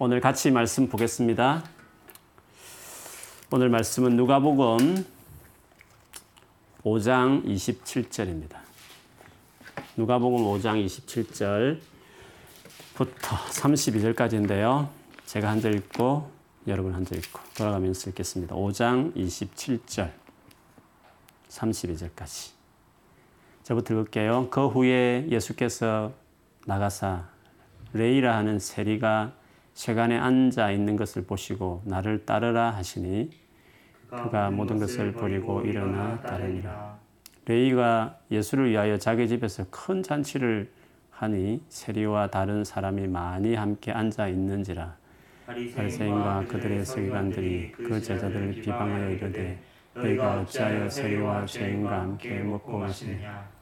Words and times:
오늘 0.00 0.20
같이 0.20 0.52
말씀 0.52 0.88
보겠습니다. 0.88 1.64
오늘 3.50 3.68
말씀은 3.68 4.14
누가복음 4.16 5.04
5장 6.84 7.44
27절입니다. 7.44 8.58
누가복음 9.96 10.44
5장 10.44 10.86
27절부터 10.86 11.80
32절까지인데요. 13.18 14.88
제가 15.26 15.50
한 15.50 15.60
절 15.60 15.74
읽고 15.74 16.30
여러분 16.68 16.94
한 16.94 17.04
절 17.04 17.18
읽고 17.18 17.40
돌아가면서 17.56 18.10
읽겠습니다. 18.10 18.54
5장 18.54 19.16
27절 19.16 20.12
32절까지. 21.48 22.52
저부터 23.64 23.94
읽을게요. 23.94 24.48
그 24.50 24.68
후에 24.68 25.26
예수께서 25.28 26.12
나가사 26.66 27.24
레이라 27.94 28.36
하는 28.36 28.60
세리가 28.60 29.32
세간에 29.78 30.18
앉아 30.18 30.72
있는 30.72 30.96
것을 30.96 31.22
보시고 31.22 31.82
나를 31.84 32.26
따르라 32.26 32.70
하시니 32.70 33.30
그가 34.10 34.50
모든 34.50 34.76
것을 34.80 35.12
버리고 35.12 35.60
일어나 35.60 36.20
따르니라. 36.20 36.98
레이가 37.46 38.18
예수를 38.28 38.70
위하여 38.70 38.98
자기 38.98 39.28
집에서 39.28 39.66
큰 39.70 40.02
잔치를 40.02 40.68
하니 41.12 41.62
세리와 41.68 42.26
다른 42.26 42.64
사람이 42.64 43.06
많이 43.06 43.54
함께 43.54 43.92
앉아 43.92 44.26
있는지라. 44.26 44.96
바리새인과 45.46 46.46
그들의 46.48 46.84
서기관들이 46.84 47.70
그 47.70 48.02
제자들을 48.02 48.60
비방하여 48.60 49.10
이르되 49.10 49.60
너희가 49.94 50.40
어찌하여 50.40 50.90
세리와 50.90 51.46
죄인과 51.46 52.00
함께 52.00 52.40
먹고 52.40 52.78
마시느냐 52.78 53.57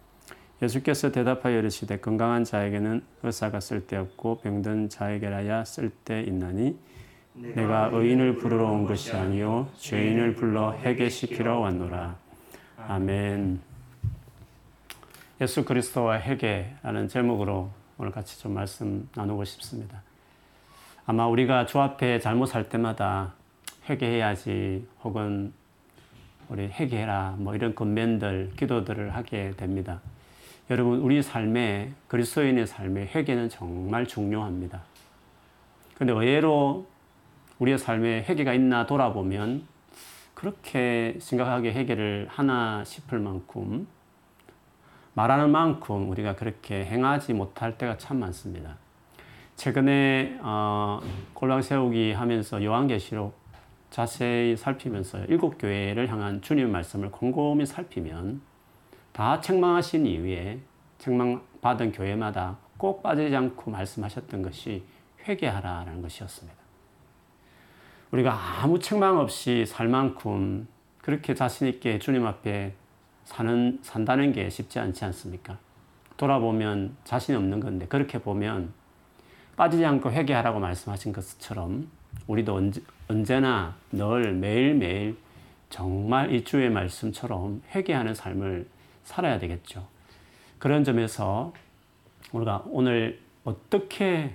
예수께서 0.62 1.12
대답하여 1.12 1.58
이르시되 1.58 1.98
건강한 1.98 2.44
자에게는 2.44 3.02
의사가 3.22 3.60
쓸데없고 3.60 4.38
병든 4.38 4.88
자에게라야 4.88 5.64
쓸데 5.64 6.22
있나니 6.22 6.78
내가 7.34 7.90
의인을 7.92 8.36
부르러 8.36 8.70
온 8.70 8.86
것이 8.86 9.12
아니요 9.12 9.68
죄인을 9.76 10.34
불러 10.34 10.74
회개시키러 10.78 11.58
왔노라. 11.58 12.16
아멘. 12.88 13.60
예수 15.42 15.66
그리스도와 15.66 16.18
회개라는 16.18 17.08
제목으로 17.08 17.70
오늘 17.98 18.10
같이 18.10 18.40
좀 18.40 18.54
말씀 18.54 19.06
나누고 19.14 19.44
싶습니다. 19.44 20.02
아마 21.04 21.26
우리가 21.26 21.66
주 21.66 21.78
앞에 21.78 22.18
잘못 22.20 22.46
살 22.46 22.70
때마다 22.70 23.34
회개해야지 23.90 24.88
혹은 25.04 25.52
우리 26.48 26.68
회개해라 26.68 27.36
뭐 27.38 27.54
이런 27.54 27.74
건면들 27.74 28.52
기도들을 28.56 29.14
하게 29.14 29.52
됩니다. 29.58 30.00
여러분 30.68 30.98
우리 30.98 31.22
삶에 31.22 31.92
그리스도인의 32.08 32.66
삶에 32.66 33.06
회개는 33.14 33.48
정말 33.50 34.04
중요합니다. 34.04 34.82
근데 35.94 36.12
의외로 36.12 36.86
우리의 37.60 37.78
삶에 37.78 38.24
회개가 38.28 38.52
있나 38.52 38.84
돌아보면 38.84 39.62
그렇게 40.34 41.16
심각하게 41.20 41.72
회개를 41.72 42.26
하나 42.28 42.82
싶을 42.84 43.20
만큼 43.20 43.86
말하는 45.14 45.50
만큼 45.50 46.10
우리가 46.10 46.34
그렇게 46.34 46.84
행하지 46.84 47.32
못할 47.32 47.78
때가 47.78 47.96
참 47.96 48.18
많습니다. 48.18 48.76
최근에 49.54 50.40
어, 50.42 51.00
골방 51.32 51.62
세우기 51.62 52.12
하면서 52.12 52.62
요한계시록 52.62 53.38
자세히 53.90 54.56
살피면서 54.56 55.26
일곱 55.26 55.58
교회를 55.58 56.10
향한 56.10 56.42
주님의 56.42 56.72
말씀을 56.72 57.12
곰곰이 57.12 57.64
살피면 57.64 58.55
다 59.16 59.40
책망하신 59.40 60.04
이후에 60.04 60.60
책망받은 60.98 61.92
교회마다 61.92 62.58
꼭 62.76 63.02
빠지지 63.02 63.34
않고 63.34 63.70
말씀하셨던 63.70 64.42
것이 64.42 64.84
회개하라라는 65.26 66.02
것이었습니다. 66.02 66.54
우리가 68.10 68.38
아무 68.60 68.78
책망 68.78 69.16
없이 69.16 69.64
살 69.64 69.88
만큼 69.88 70.68
그렇게 71.00 71.34
자신 71.34 71.66
있게 71.66 71.98
주님 71.98 72.26
앞에 72.26 72.74
사는 73.24 73.78
산다는 73.80 74.32
게 74.32 74.50
쉽지 74.50 74.80
않지 74.80 75.06
않습니까? 75.06 75.56
돌아보면 76.18 76.94
자신이 77.04 77.38
없는 77.38 77.60
건데 77.60 77.86
그렇게 77.86 78.18
보면 78.18 78.74
빠지지 79.56 79.86
않고 79.86 80.12
회개하라고 80.12 80.60
말씀하신 80.60 81.14
것처럼 81.14 81.90
우리도 82.26 82.54
언제, 82.54 82.82
언제나 83.08 83.76
늘 83.90 84.34
매일매일 84.34 85.16
정말 85.70 86.34
이 86.34 86.44
주의 86.44 86.68
말씀처럼 86.68 87.62
회개하는 87.74 88.14
삶을 88.14 88.75
살아야 89.06 89.38
되겠죠. 89.38 89.86
그런 90.58 90.84
점에서 90.84 91.54
우리가 92.32 92.64
오늘 92.66 93.20
어떻게 93.44 94.34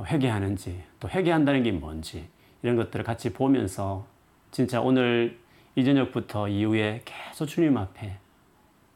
회개하는지 0.00 0.82
또 0.98 1.08
회개한다는 1.08 1.62
게 1.62 1.72
뭔지 1.72 2.28
이런 2.62 2.76
것들을 2.76 3.04
같이 3.04 3.32
보면서 3.32 4.06
진짜 4.50 4.80
오늘 4.80 5.38
이 5.74 5.84
저녁부터 5.84 6.48
이후에 6.48 7.02
계속 7.04 7.46
주님 7.46 7.76
앞에 7.76 8.16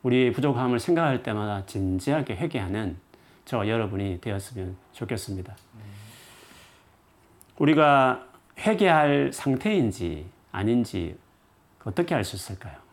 우리의 0.03 0.33
부족함을 0.33 0.81
생각할 0.81 1.23
때마다 1.23 1.67
진지하게 1.67 2.37
회개하는 2.37 2.97
저 3.45 3.69
여러분이 3.69 4.21
되었으면 4.23 4.77
좋겠습니다. 4.93 5.55
우리가 7.59 8.27
회개할 8.59 9.31
상태인지 9.35 10.27
아닌지 10.53 11.19
어떻게 11.85 12.15
알 12.15 12.25
수 12.25 12.37
있을까요? 12.37 12.90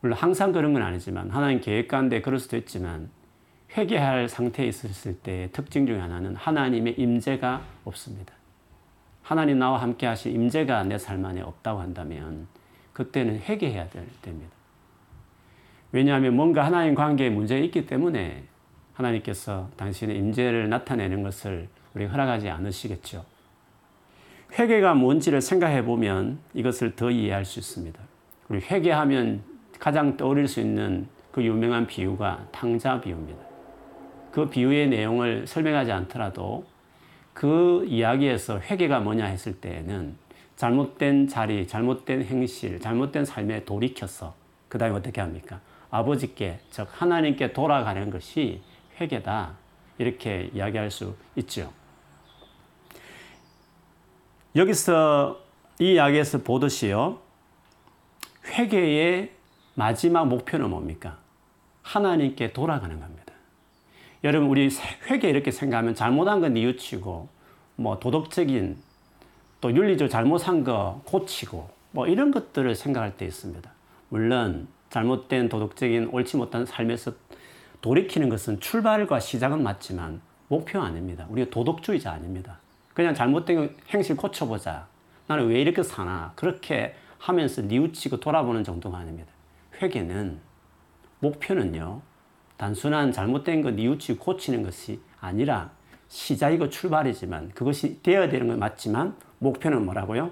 물론 0.00 0.16
항상 0.16 0.52
그런 0.52 0.72
건 0.72 0.82
아니지만 0.82 1.30
하나님 1.30 1.60
계획 1.60 1.88
가운데 1.88 2.20
그럴 2.20 2.38
수도 2.38 2.56
있지만 2.56 3.10
회개할 3.76 4.28
상태에 4.28 4.66
있었을 4.66 5.18
때의 5.18 5.50
특징 5.52 5.86
중에 5.86 5.98
하나는 5.98 6.34
하나님의 6.36 6.94
임재가 6.98 7.62
없습니다. 7.84 8.32
하나님 9.22 9.58
나와 9.58 9.82
함께 9.82 10.06
하신 10.06 10.32
임재가 10.32 10.84
내 10.84 10.96
삶 10.96 11.24
안에 11.24 11.42
없다고 11.42 11.80
한다면 11.80 12.46
그때는 12.92 13.40
회개해야 13.40 13.88
됩니다. 14.22 14.52
왜냐하면 15.92 16.34
뭔가 16.34 16.64
하나님 16.64 16.94
관계에 16.94 17.30
문제가 17.30 17.60
있기 17.60 17.86
때문에 17.86 18.44
하나님께서 18.94 19.70
당신의 19.76 20.16
임재를 20.16 20.68
나타내는 20.68 21.22
것을 21.22 21.68
우리 21.94 22.06
허락하지 22.06 22.48
않으시겠죠. 22.48 23.24
회개가 24.58 24.94
뭔지를 24.94 25.40
생각해 25.40 25.84
보면 25.84 26.38
이것을 26.54 26.96
더 26.96 27.10
이해할 27.10 27.44
수 27.44 27.58
있습니다. 27.58 28.00
우리 28.48 28.60
회개하면 28.60 29.42
가장 29.78 30.16
떠올릴 30.16 30.48
수 30.48 30.60
있는 30.60 31.06
그 31.30 31.42
유명한 31.42 31.86
비유가 31.86 32.46
탕자 32.52 33.00
비유입니다. 33.00 33.40
그 34.32 34.48
비유의 34.48 34.88
내용을 34.88 35.46
설명하지 35.46 35.92
않더라도 35.92 36.66
그 37.32 37.84
이야기에서 37.88 38.58
회개가 38.60 39.00
뭐냐 39.00 39.24
했을 39.26 39.60
때에는 39.60 40.16
잘못된 40.56 41.28
자리, 41.28 41.66
잘못된 41.66 42.24
행실, 42.24 42.80
잘못된 42.80 43.24
삶에 43.24 43.64
돌이켜서 43.64 44.34
그 44.68 44.76
다음에 44.76 44.96
어떻게 44.96 45.20
합니까? 45.20 45.60
아버지께, 45.90 46.58
즉 46.70 46.88
하나님께 46.90 47.52
돌아가는 47.52 48.10
것이 48.10 48.60
회개다. 49.00 49.56
이렇게 49.98 50.50
이야기할 50.52 50.90
수 50.90 51.14
있죠. 51.36 51.72
여기서 54.56 55.40
이 55.78 55.92
이야기에서 55.92 56.38
보듯이요. 56.38 57.20
회개의 58.46 59.37
마지막 59.78 60.26
목표는 60.26 60.70
뭡니까? 60.70 61.18
하나님께 61.82 62.52
돌아가는 62.52 62.98
겁니다. 62.98 63.32
여러분, 64.24 64.48
우리 64.48 64.68
회개 65.08 65.30
이렇게 65.30 65.52
생각하면 65.52 65.94
잘못한 65.94 66.40
건 66.40 66.54
뉘우치고, 66.54 67.28
뭐 67.76 67.98
도덕적인 68.00 68.76
또 69.60 69.72
윤리적 69.72 70.10
잘못한 70.10 70.64
거 70.64 71.00
고치고, 71.04 71.70
뭐 71.92 72.08
이런 72.08 72.32
것들을 72.32 72.74
생각할 72.74 73.16
때 73.16 73.24
있습니다. 73.24 73.70
물론, 74.08 74.66
잘못된 74.90 75.48
도덕적인 75.48 76.08
옳지 76.10 76.38
못한 76.38 76.66
삶에서 76.66 77.12
돌이키는 77.80 78.30
것은 78.30 78.58
출발과 78.58 79.20
시작은 79.20 79.62
맞지만 79.62 80.20
목표 80.48 80.80
아닙니다. 80.80 81.24
우리가 81.28 81.50
도덕주의자 81.50 82.10
아닙니다. 82.10 82.58
그냥 82.94 83.14
잘못된 83.14 83.76
행실 83.90 84.16
고쳐보자. 84.16 84.88
나는 85.28 85.46
왜 85.46 85.60
이렇게 85.60 85.84
사나. 85.84 86.32
그렇게 86.34 86.96
하면서 87.18 87.62
뉘우치고 87.62 88.18
돌아보는 88.18 88.64
정도가 88.64 88.98
아닙니다. 88.98 89.37
회개는 89.80 90.40
목표는요. 91.20 92.02
단순한 92.56 93.12
잘못된 93.12 93.62
것 93.62 93.74
뉘우치고 93.74 94.24
고치는 94.24 94.62
것이 94.62 95.00
아니라 95.20 95.70
시작이고 96.08 96.70
출발이지만 96.70 97.50
그것이 97.50 98.02
되어야 98.02 98.28
되는 98.28 98.48
건 98.48 98.58
맞지만 98.58 99.16
목표는 99.38 99.84
뭐라고요? 99.84 100.30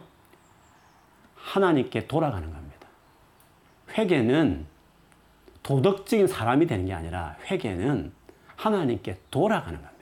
하나님께 1.37 2.06
돌아가는 2.06 2.50
겁니다. 2.50 2.88
회개는 3.96 4.66
도덕적인 5.62 6.26
사람이 6.26 6.66
되는 6.66 6.87
게 6.87 6.93
아니라 6.93 7.37
회개는 7.44 8.12
하나님께 8.56 9.19
돌아가는 9.31 9.81
겁니다. 9.81 9.96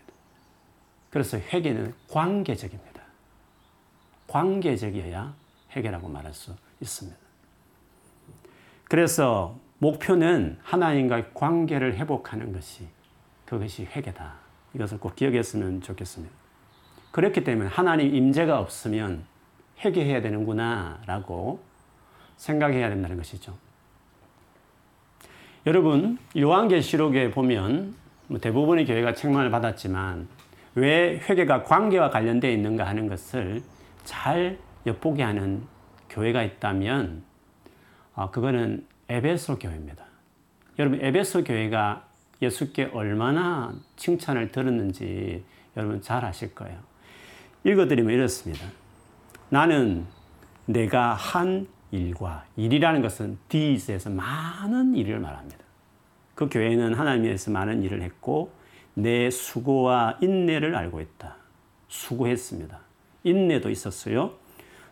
그래서 1.10 1.38
회개는 1.38 1.94
관계적입니다. 2.10 3.02
관계적이어야 4.28 5.34
회개라고 5.76 6.08
말할 6.08 6.32
수 6.34 6.54
있습니다. 6.80 7.23
그래서 8.88 9.58
목표는 9.78 10.58
하나님과의 10.62 11.26
관계를 11.34 11.96
회복하는 11.96 12.52
것이 12.52 12.86
그것이 13.44 13.84
회개다. 13.84 14.34
이것을 14.74 14.98
꼭 14.98 15.14
기억했으면 15.14 15.80
좋겠습니다. 15.80 16.34
그렇기 17.12 17.44
때문에 17.44 17.68
하나님 17.68 18.14
임재가 18.14 18.58
없으면 18.58 19.24
회개해야 19.84 20.20
되는구나라고 20.22 21.60
생각해야 22.36 22.88
된다는 22.88 23.16
것이죠. 23.16 23.56
여러분 25.66 26.18
요한계시록에 26.36 27.30
보면 27.30 27.94
뭐 28.26 28.38
대부분의 28.38 28.86
교회가 28.86 29.14
책망을 29.14 29.50
받았지만 29.50 30.28
왜 30.74 31.18
회개가 31.18 31.62
관계와 31.62 32.10
관련되어 32.10 32.50
있는가 32.50 32.84
하는 32.84 33.08
것을 33.08 33.62
잘 34.04 34.58
엿보게 34.86 35.22
하는 35.22 35.62
교회가 36.10 36.42
있다면 36.42 37.22
어, 38.14 38.30
그거는 38.30 38.86
에베소 39.08 39.58
교회입니다. 39.58 40.04
여러분 40.78 41.00
에베소 41.00 41.44
교회가 41.44 42.06
예수께 42.42 42.90
얼마나 42.92 43.74
칭찬을 43.96 44.52
들었는지 44.52 45.44
여러분 45.76 46.00
잘 46.02 46.24
아실 46.24 46.54
거예요. 46.54 46.78
읽어드리면 47.64 48.12
이렇습니다. 48.12 48.66
나는 49.48 50.06
내가 50.66 51.14
한 51.14 51.66
일과 51.90 52.44
일이라는 52.56 53.02
것은 53.02 53.38
deeds에서 53.48 54.10
많은 54.10 54.94
일을 54.94 55.20
말합니다. 55.20 55.64
그 56.34 56.48
교회는 56.48 56.94
하나님에서 56.94 57.50
많은 57.50 57.82
일을 57.82 58.02
했고 58.02 58.52
내 58.94 59.30
수고와 59.30 60.18
인내를 60.20 60.74
알고 60.74 61.00
있다. 61.00 61.36
수고했습니다. 61.88 62.78
인내도 63.22 63.70
있었어요. 63.70 64.32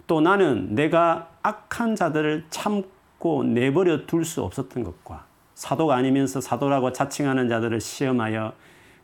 또 0.06 0.20
나는 0.20 0.74
내가 0.74 1.30
악한 1.42 1.96
자들을 1.96 2.46
참고 2.50 2.91
내버려 3.44 4.06
둘 4.06 4.24
수 4.24 4.42
없었던 4.42 4.82
것과 4.82 5.26
사도가 5.54 5.94
아니면서 5.94 6.40
사도라고 6.40 6.92
자칭하는 6.92 7.48
자들을 7.48 7.80
시험하여 7.80 8.52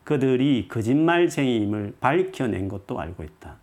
그들이 0.02 0.66
거짓말쟁이임을 0.68 1.94
밝혀낸 2.00 2.68
것도 2.68 2.98
알고 2.98 3.22
있다. 3.22 3.56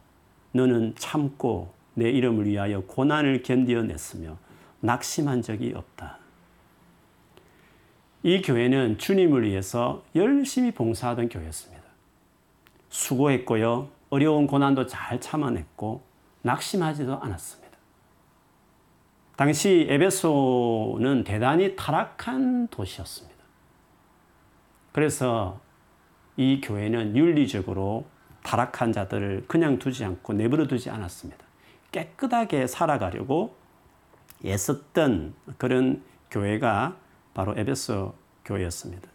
너는 0.53 0.93
참고 0.97 1.73
내 1.93 2.09
이름을 2.09 2.45
위하여 2.45 2.81
고난을 2.81 3.43
견디어냈으며 3.43 4.37
낙심한 4.79 5.41
적이 5.41 5.73
없다. 5.75 6.19
이 8.23 8.41
교회는 8.41 8.97
주님을 8.97 9.43
위해서 9.43 10.03
열심히 10.15 10.71
봉사하던 10.71 11.29
교회였습니다. 11.29 11.83
수고했고요. 12.89 13.89
어려운 14.09 14.47
고난도 14.47 14.85
잘 14.87 15.19
참아냈고 15.19 16.01
낙심하지도 16.43 17.19
않았습니다. 17.19 17.64
당시 19.35 19.85
에베소는 19.89 21.23
대단히 21.25 21.75
타락한 21.75 22.69
도시였습니다. 22.69 23.35
그래서 24.93 25.59
이 26.37 26.61
교회는 26.61 27.17
윤리적으로 27.17 28.05
타락한 28.43 28.93
자들을 28.93 29.45
그냥 29.47 29.77
두지 29.79 30.05
않고 30.05 30.33
내버려 30.33 30.67
두지 30.67 30.89
않았습니다. 30.89 31.43
깨끗하게 31.91 32.67
살아가려고 32.67 33.55
애썼던 34.45 35.33
그런 35.57 36.03
교회가 36.29 36.95
바로 37.33 37.53
에베소 37.57 38.13
교회였습니다. 38.45 39.09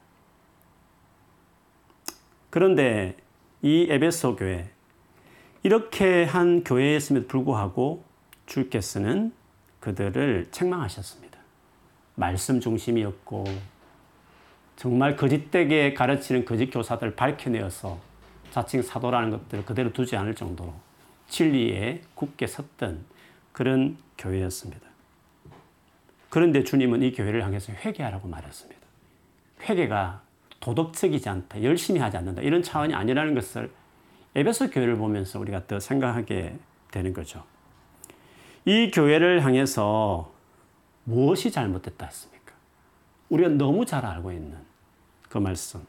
그런데 2.51 3.17
이 3.63 3.87
에베소 3.89 4.37
교회, 4.37 4.71
이렇게 5.63 6.25
한 6.25 6.65
교회였음에도 6.65 7.29
불구하고 7.29 8.05
주께서는 8.47 9.33
그들을 9.81 10.49
책망하셨습니다. 10.51 11.39
말씀 12.15 12.61
중심이었고, 12.61 13.45
정말 14.77 15.17
거짓되게 15.17 15.93
가르치는 15.95 16.45
거짓 16.45 16.71
교사들을 16.71 17.15
밝혀내어서 17.15 17.99
자칭 18.51 18.83
사도라는 18.83 19.31
것들을 19.31 19.65
그대로 19.65 19.93
두지 19.93 20.17
않을 20.17 20.35
정도로 20.35 20.75
진리에 21.29 22.03
굳게 22.15 22.47
섰던 22.47 23.05
그런 23.53 23.99
교회였습니다. 24.17 24.89
그런데 26.31 26.65
주님은 26.65 27.03
이 27.03 27.13
교회를 27.13 27.45
향해서 27.45 27.73
회개하라고 27.73 28.29
말했습니다. 28.29 28.81
회개가 29.69 30.23
도덕적이지 30.61 31.29
않다, 31.29 31.63
열심히 31.63 32.01
하지 32.01 32.17
않는다 32.17 32.43
이런 32.43 32.63
차원이 32.63 32.95
아니라는 32.95 33.35
것을 33.35 33.71
에베소 34.35 34.71
교회를 34.71 34.97
보면서 34.97 35.39
우리가 35.41 35.67
더 35.67 35.81
생각하게 35.81 36.57
되는 36.91 37.13
거죠. 37.13 37.45
이 38.65 38.91
교회를 38.91 39.45
향해서 39.45 40.33
무엇이 41.05 41.51
잘못됐다 41.51 42.07
했습니까? 42.07 42.53
우리가 43.29 43.49
너무 43.51 43.87
잘 43.87 44.05
알고 44.05 44.33
있는 44.33 44.59
그 45.29 45.39
말씀. 45.39 45.85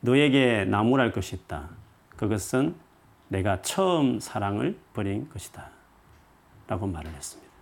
너에게 0.00 0.64
나무랄 0.64 1.12
것이 1.12 1.36
있다. 1.36 1.70
그것은 2.16 2.74
내가 3.28 3.62
처음 3.62 4.20
사랑을 4.20 4.76
버린 4.92 5.28
것이다. 5.30 5.70
라고 6.66 6.86
말을 6.86 7.10
했습니다. 7.12 7.52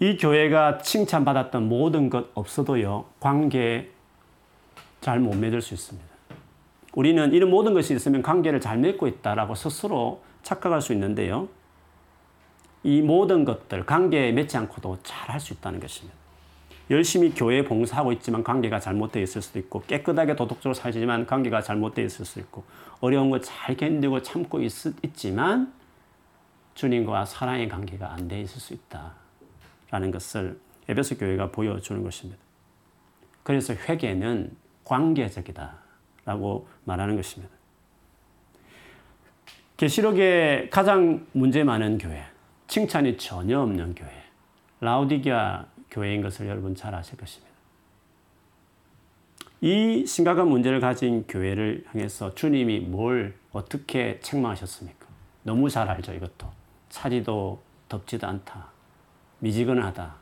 이 0.00 0.16
교회가 0.16 0.78
칭찬받았던 0.78 1.68
모든 1.68 2.10
것 2.10 2.30
없어도요, 2.34 3.04
관계 3.20 3.90
잘못 5.00 5.36
맺을 5.36 5.60
수 5.60 5.74
있습니다. 5.74 6.08
우리는 6.94 7.32
이런 7.32 7.50
모든 7.50 7.72
것이 7.72 7.94
있으면 7.94 8.22
관계를 8.22 8.60
잘 8.60 8.78
맺고 8.78 9.06
있다라고 9.06 9.54
스스로 9.54 10.22
착각할 10.42 10.80
수 10.80 10.92
있는데요. 10.92 11.48
이 12.82 13.00
모든 13.00 13.44
것들, 13.44 13.86
관계에 13.86 14.32
맺지 14.32 14.56
않고도 14.56 14.98
잘 15.02 15.30
할 15.30 15.40
수 15.40 15.52
있다는 15.52 15.80
것입니다. 15.80 16.16
열심히 16.90 17.32
교회 17.32 17.64
봉사하고 17.64 18.12
있지만 18.12 18.42
관계가 18.42 18.80
잘못되어 18.80 19.22
있을 19.22 19.40
수도 19.40 19.58
있고 19.60 19.82
깨끗하게 19.86 20.34
도덕적으로 20.36 20.74
살지만 20.74 21.26
관계가 21.26 21.62
잘못되어 21.62 22.04
있을 22.04 22.24
수도 22.24 22.40
있고 22.40 22.64
어려운 23.00 23.30
거잘 23.30 23.76
견디고 23.76 24.22
참고 24.22 24.60
있, 24.60 24.72
있지만 25.04 25.72
주님과 26.74 27.24
사랑의 27.24 27.68
관계가 27.68 28.12
안 28.12 28.28
돼 28.28 28.40
있을 28.42 28.60
수 28.60 28.74
있다라는 28.74 30.10
것을 30.10 30.58
에베소 30.88 31.16
교회가 31.18 31.50
보여주는 31.52 32.02
것입니다. 32.02 32.42
그래서 33.42 33.74
회개는 33.74 34.54
관계적이다라고 34.84 36.66
말하는 36.84 37.16
것입니다. 37.16 37.54
계시록에 39.82 40.68
가장 40.70 41.26
문제 41.32 41.64
많은 41.64 41.98
교회, 41.98 42.22
칭찬이 42.68 43.16
전혀 43.16 43.58
없는 43.58 43.96
교회, 43.96 44.12
라우디게아 44.78 45.66
교회인 45.90 46.22
것을 46.22 46.46
여러분 46.46 46.76
잘 46.76 46.94
아실 46.94 47.16
것입니다. 47.16 47.52
이 49.60 50.06
심각한 50.06 50.46
문제를 50.46 50.78
가진 50.78 51.26
교회를 51.26 51.82
향해서 51.88 52.32
주님이 52.36 52.78
뭘 52.78 53.34
어떻게 53.50 54.20
책망하셨습니까? 54.20 55.04
너무 55.42 55.68
잘 55.68 55.88
알죠, 55.88 56.12
이것도. 56.12 56.48
차지도 56.88 57.60
덥지도 57.88 58.28
않다. 58.28 58.68
미지근하다. 59.40 60.14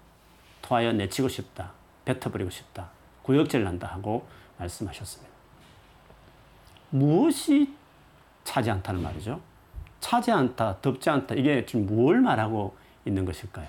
토하여 0.63 0.95
내치고 0.95 1.29
싶다. 1.29 1.73
뱉어버리고 2.07 2.49
싶다. 2.49 2.89
구역질 3.21 3.63
난다 3.65 3.89
하고 3.89 4.27
말씀하셨습니다. 4.57 5.31
무엇이 6.89 7.75
차지 8.43 8.71
않다는 8.71 9.03
말이죠? 9.03 9.50
차지 10.01 10.31
않다, 10.31 10.79
덥지 10.83 11.11
않다. 11.11 11.35
이게 11.35 11.65
지금 11.67 11.87
뭘 11.87 12.21
말하고 12.21 12.75
있는 13.05 13.25
것일까요? 13.25 13.69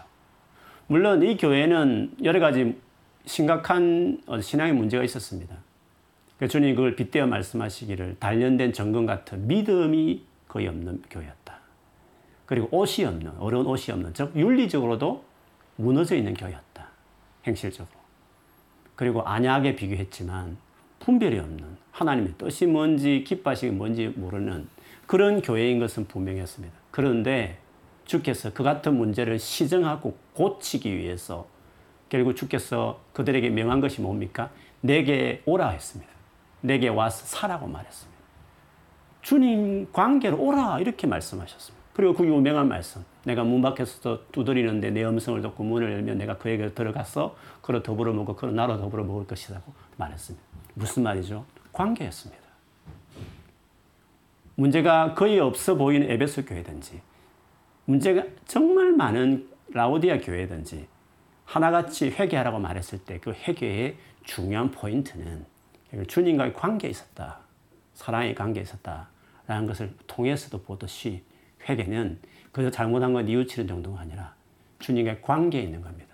물론 0.87 1.23
이 1.23 1.37
교회는 1.37 2.15
여러 2.23 2.39
가지 2.39 2.77
심각한 3.25 4.21
신앙의 4.41 4.73
문제가 4.73 5.03
있었습니다. 5.03 5.55
주님 6.49 6.75
그걸 6.75 6.95
빗대어 6.95 7.27
말씀하시기를 7.27 8.17
단련된 8.19 8.73
정금 8.73 9.05
같은 9.05 9.47
믿음이 9.47 10.23
거의 10.47 10.67
없는 10.67 11.03
교회였다. 11.09 11.59
그리고 12.45 12.67
옷이 12.71 13.05
없는, 13.05 13.37
어려운 13.37 13.65
옷이 13.65 13.93
없는, 13.93 14.13
즉, 14.13 14.35
윤리적으로도 14.35 15.23
무너져 15.77 16.17
있는 16.17 16.33
교회였다. 16.33 16.87
행실적으로. 17.47 17.95
그리고 18.95 19.21
안약에 19.21 19.75
비교했지만 19.75 20.57
분별이 20.99 21.39
없는, 21.39 21.77
하나님의 21.91 22.33
뜻이 22.37 22.65
뭔지, 22.65 23.23
기뻐하시기 23.25 23.71
뭔지 23.71 24.09
모르는 24.09 24.67
그런 25.11 25.41
교회인 25.41 25.81
것은 25.81 26.07
분명했습니다. 26.07 26.73
그런데 26.89 27.57
주께서 28.05 28.53
그 28.53 28.63
같은 28.63 28.95
문제를 28.95 29.39
시정하고 29.39 30.15
고치기 30.33 30.95
위해서 30.95 31.47
결국 32.07 32.37
주께서 32.37 33.01
그들에게 33.11 33.49
명한 33.49 33.81
것이 33.81 33.99
뭡니까? 33.99 34.51
내게 34.79 35.41
오라 35.45 35.71
했습니다. 35.71 36.09
내게 36.61 36.87
와서 36.87 37.25
사라고 37.25 37.67
말했습니다. 37.67 38.21
주님 39.21 39.91
관계로 39.91 40.39
오라 40.39 40.79
이렇게 40.79 41.07
말씀하셨습니다. 41.07 41.85
그리고 41.93 42.13
그 42.13 42.25
유명한 42.25 42.69
말씀. 42.69 43.03
내가 43.25 43.43
문 43.43 43.61
밖에서 43.61 44.21
두드리는데 44.31 44.91
내 44.91 45.03
음성을 45.03 45.41
듣고 45.41 45.61
문을 45.65 45.91
열면 45.91 46.19
내가 46.19 46.37
그에게 46.37 46.73
들어가서 46.73 47.35
그로 47.61 47.83
더불어 47.83 48.13
먹고 48.13 48.37
그로 48.37 48.53
나로 48.53 48.77
더불어 48.77 49.03
먹을 49.03 49.27
것이라고 49.27 49.73
말했습니다. 49.97 50.47
무슨 50.75 51.03
말이죠? 51.03 51.43
관계였습니다. 51.73 52.40
문제가 54.55 55.13
거의 55.13 55.39
없어 55.39 55.75
보이는 55.75 56.09
에베소 56.09 56.45
교회든지 56.45 57.01
문제가 57.85 58.23
정말 58.45 58.91
많은 58.91 59.49
라오디아 59.73 60.19
교회든지 60.19 60.87
하나같이 61.45 62.11
회개하라고 62.11 62.59
말했을 62.59 62.99
때 62.99 63.19
그 63.19 63.31
회개의 63.31 63.97
중요한 64.23 64.71
포인트는 64.71 65.45
주님과의 66.07 66.53
관계에 66.53 66.89
있었다. 66.89 67.39
사랑의 67.93 68.35
관계에 68.35 68.63
있었다. 68.63 69.09
라는 69.47 69.67
것을 69.67 69.93
통해서도 70.07 70.61
보듯이 70.61 71.23
회개는 71.67 72.19
그저 72.51 72.69
잘못한 72.69 73.13
건 73.13 73.25
뉘우치는 73.25 73.67
정도가 73.67 74.01
아니라 74.01 74.33
주님과의 74.79 75.21
관계에 75.21 75.61
있는 75.61 75.81
겁니다. 75.81 76.09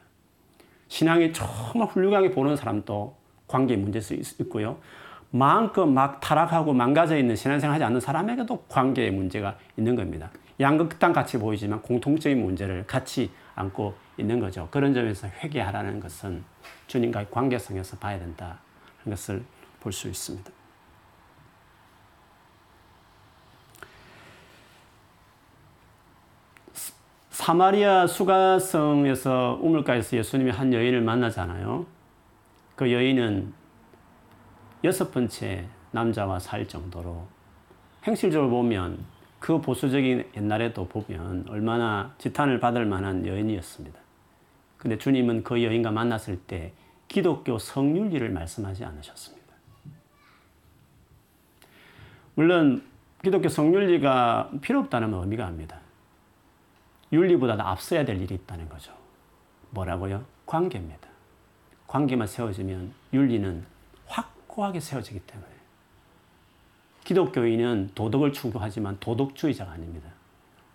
신앙이 0.88 1.34
정말 1.34 1.88
훌륭하게 1.90 2.32
보는 2.32 2.56
사람도 2.56 3.16
관계 3.48 3.76
문제일 3.76 4.02
수 4.02 4.42
있고요. 4.44 4.80
마음껏 5.32 5.86
막 5.86 6.20
타락하고 6.20 6.74
망가져 6.74 7.18
있는 7.18 7.36
신앙생활 7.36 7.76
하지 7.76 7.84
않는 7.84 8.00
사람에게도 8.00 8.66
관계의 8.70 9.12
문제가 9.12 9.58
있는 9.78 9.96
겁니다. 9.96 10.32
양극단 10.60 11.14
같이 11.14 11.38
보이지만 11.38 11.82
공통적인 11.82 12.42
문제를 12.44 12.86
같이 12.88 13.32
안고 13.56 13.96
있는 14.18 14.40
거죠. 14.40 14.68
그런 14.72 14.94
점에서 14.94 15.28
회개하라는 15.28 16.00
것은 16.00 16.44
주님과의 16.88 17.28
관계성에서 17.32 17.98
봐야 17.98 18.18
된다는 18.18 18.56
것을 19.06 19.44
볼 19.80 19.92
수 19.92 20.08
있습니다. 20.08 20.52
사마리아 27.30 28.08
수가성에서 28.08 29.60
우물가에서 29.62 30.18
예수님이 30.18 30.52
한 30.52 30.74
여인을 30.74 31.02
만나잖아요. 31.02 31.86
그 32.76 32.92
여인은 32.92 33.54
여섯 34.84 35.12
번째 35.12 35.68
남자와 35.92 36.40
살 36.40 36.68
정도로 36.68 37.28
행실적으로 38.04 38.50
보면 38.50 39.04
그 39.40 39.62
보수적인 39.62 40.32
옛날에도 40.36 40.88
보면 40.88 41.46
얼마나 41.50 42.14
지탄을 42.18 42.60
받을 42.60 42.86
만한 42.86 43.26
여인이었습니다. 43.26 44.00
근데 44.78 44.98
주님은 44.98 45.44
그 45.44 45.64
여인과 45.64 45.92
만났을 45.92 46.40
때 46.40 46.74
기독교 47.08 47.58
성윤리를 47.58 48.30
말씀하지 48.30 48.86
않으셨습니다. 48.86 49.48
물론 52.36 52.84
기독교 53.24 53.50
성윤리가 53.50 54.52
필요 54.62 54.80
없다는 54.80 55.14
의미가 55.14 55.46
아닙니다. 55.46 55.80
윤리보다 57.12 57.58
앞서야 57.60 58.06
될 58.06 58.22
일이 58.22 58.36
있다는 58.36 58.70
거죠. 58.70 58.94
뭐라고요? 59.72 60.24
관계입니다. 60.46 61.08
관계만 61.88 62.28
세워지면 62.28 62.94
윤리는 63.14 63.77
확고하게 64.58 64.80
세워지기 64.80 65.20
때문에. 65.22 65.50
기독교인은 67.04 67.92
도덕을 67.96 68.34
추구하지만 68.34 68.98
도덕주의자가 69.00 69.72
아닙니다. 69.72 70.10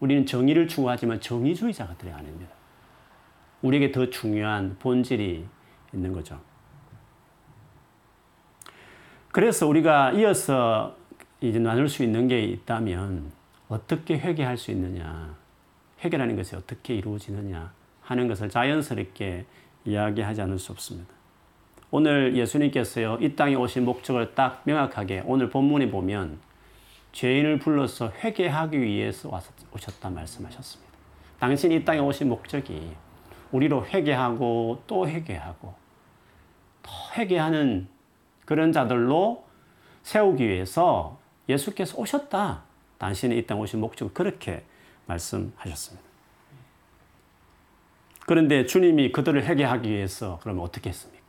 우리는 0.00 0.24
정의를 0.24 0.66
추구하지만 0.68 1.20
정의주의자들이 1.20 2.10
아닙니다. 2.10 2.54
우리에게 3.60 3.92
더 3.92 4.08
중요한 4.08 4.76
본질이 4.78 5.46
있는 5.92 6.12
거죠. 6.12 6.40
그래서 9.30 9.66
우리가 9.66 10.12
이어서 10.12 10.96
이제 11.40 11.58
나눌 11.58 11.88
수 11.88 12.02
있는 12.02 12.28
게 12.28 12.42
있다면 12.42 13.30
어떻게 13.68 14.18
회개할 14.18 14.56
수 14.56 14.70
있느냐, 14.70 15.36
회개라는 16.02 16.36
것이 16.36 16.56
어떻게 16.56 16.94
이루어지느냐 16.94 17.72
하는 18.00 18.28
것을 18.28 18.48
자연스럽게 18.48 19.46
이야기하지 19.84 20.42
않을 20.42 20.58
수 20.58 20.72
없습니다. 20.72 21.21
오늘 21.94 22.34
예수님께서요, 22.34 23.18
이 23.20 23.36
땅에 23.36 23.54
오신 23.54 23.84
목적을 23.84 24.34
딱 24.34 24.62
명확하게 24.64 25.24
오늘 25.26 25.50
본문에 25.50 25.90
보면 25.90 26.40
죄인을 27.12 27.58
불러서 27.58 28.10
회개하기 28.24 28.80
위해서 28.80 29.28
오셨다 29.74 30.08
말씀하셨습니다. 30.08 30.90
당신이 31.38 31.76
이 31.76 31.84
땅에 31.84 31.98
오신 31.98 32.30
목적이 32.30 32.96
우리로 33.50 33.84
회개하고 33.84 34.84
또 34.86 35.06
회개하고 35.06 35.74
더 36.82 36.92
회개하는 37.14 37.88
그런 38.46 38.72
자들로 38.72 39.44
세우기 40.02 40.48
위해서 40.48 41.20
예수께서 41.46 41.98
오셨다. 41.98 42.62
당신이 42.96 43.36
이 43.36 43.46
땅에 43.46 43.60
오신 43.60 43.80
목적을 43.80 44.14
그렇게 44.14 44.64
말씀하셨습니다. 45.04 46.08
그런데 48.20 48.64
주님이 48.64 49.12
그들을 49.12 49.44
회개하기 49.44 49.90
위해서 49.90 50.38
그러면 50.42 50.64
어떻게 50.64 50.88
했습니까? 50.88 51.21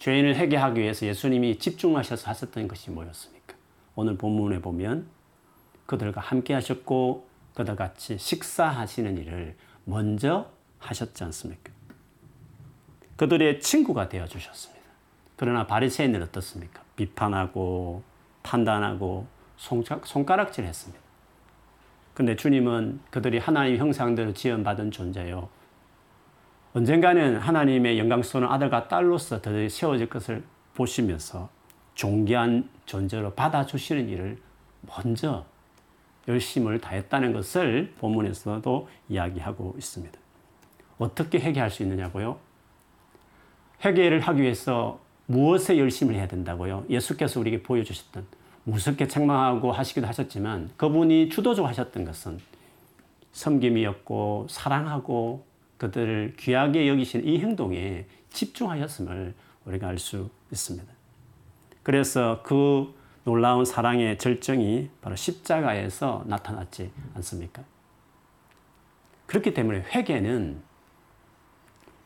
죄인을 0.00 0.34
회개하기 0.36 0.80
위해서 0.80 1.04
예수님이 1.04 1.58
집중하셔서 1.58 2.30
하셨던 2.30 2.68
것이 2.68 2.90
뭐였습니까? 2.90 3.54
오늘 3.94 4.16
본문에 4.16 4.62
보면 4.62 5.06
그들과 5.84 6.22
함께 6.22 6.54
하셨고 6.54 7.28
그들 7.54 7.76
같이 7.76 8.16
식사하시는 8.16 9.18
일을 9.18 9.56
먼저 9.84 10.50
하셨지 10.78 11.22
않습니까? 11.24 11.70
그들의 13.16 13.60
친구가 13.60 14.08
되어 14.08 14.26
주셨습니다. 14.26 14.80
그러나 15.36 15.66
바리새인은 15.66 16.22
어떻습니까? 16.22 16.82
비판하고 16.96 18.02
판단하고 18.42 19.26
손가락질 19.58 20.64
했습니다. 20.64 20.98
근데 22.14 22.36
주님은 22.36 23.00
그들이 23.10 23.36
하나님 23.36 23.76
형상대로 23.76 24.32
지원받은 24.32 24.92
존재요. 24.92 25.50
언젠가는 26.72 27.36
하나님의 27.36 27.98
영광스러운 27.98 28.46
아들과 28.48 28.86
딸로서 28.86 29.42
더 29.42 29.68
세워질 29.68 30.08
것을 30.08 30.44
보시면서 30.74 31.48
존귀한 31.94 32.68
존재로 32.86 33.34
받아주시는 33.34 34.08
일을 34.08 34.38
먼저 34.82 35.44
열심을 36.28 36.80
다했다는 36.80 37.32
것을 37.32 37.92
본문에서도 37.98 38.88
이야기하고 39.08 39.74
있습니다. 39.76 40.18
어떻게 40.98 41.40
회개할 41.40 41.70
수 41.70 41.82
있느냐고요? 41.82 42.38
회개를 43.84 44.20
하기 44.20 44.42
위해서 44.42 45.00
무엇에 45.26 45.76
열심을 45.76 46.14
해야 46.14 46.28
된다고요? 46.28 46.84
예수께서 46.88 47.40
우리에게 47.40 47.62
보여주셨던 47.64 48.26
무섭게 48.64 49.08
책망하고 49.08 49.72
하시기도 49.72 50.06
하셨지만 50.06 50.70
그분이 50.76 51.30
주도적으로 51.30 51.68
하셨던 51.68 52.04
것은 52.04 52.38
섬김이었고 53.32 54.46
사랑하고 54.48 55.49
그들을 55.80 56.34
귀하게 56.38 56.88
여기신 56.88 57.26
이 57.26 57.38
행동에 57.38 58.04
집중하였음을 58.28 59.34
우리가 59.64 59.88
알 59.88 59.98
수 59.98 60.28
있습니다. 60.52 60.86
그래서 61.82 62.42
그 62.42 62.94
놀라운 63.24 63.64
사랑의 63.64 64.18
절정이 64.18 64.90
바로 65.00 65.16
십자가에서 65.16 66.24
나타났지 66.26 66.92
않습니까? 67.14 67.62
그렇기 69.24 69.54
때문에 69.54 69.80
회개는 69.94 70.60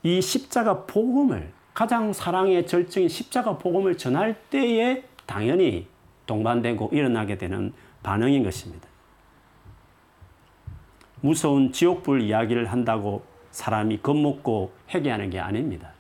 이 0.05 0.23
십자가 0.23 0.87
복음을 0.87 1.53
가장 1.73 2.13
사랑의 2.13 2.69
절정인 2.69 3.09
십자가 3.09 3.59
복음을 3.59 3.99
전할 3.99 4.41
때에 4.51 5.03
당연히 5.27 5.89
동반되고 6.27 6.91
일어나게 6.93 7.39
되는 7.39 7.73
반응인 8.05 8.45
것입니다. 8.45 8.87
무서운 11.21 11.73
지옥불 11.73 12.21
이야기를 12.21 12.71
한다고 12.71 13.34
사람이 13.55 13.99
겁먹고 13.99 14.73
회개하는 14.93 15.31
게 15.31 15.39
아닙니다. 15.39 15.93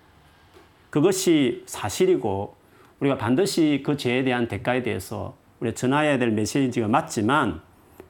그것이 0.90 1.62
사실이고 1.66 2.56
우리가 2.98 3.16
반드시 3.16 3.82
그 3.86 3.96
죄에 3.96 4.24
대한 4.24 4.48
대가에 4.48 4.82
대해서 4.82 5.36
우리 5.60 5.72
전해야 5.72 6.18
될 6.18 6.32
메시지가 6.32 6.88
맞지만 6.88 7.60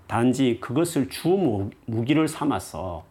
단지 0.06 0.58
그것을 0.60 1.10
주 1.10 1.68
무기를 1.84 2.26
삼아서 2.26 3.04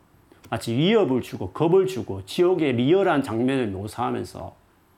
마치 0.49 0.73
위협을 0.75 1.21
주고 1.21 1.51
겁을 1.51 1.85
주고 1.85 2.25
지옥의 2.25 2.73
리얼한 2.73 3.21
장면을 3.21 3.67
묘사하면서 3.67 4.55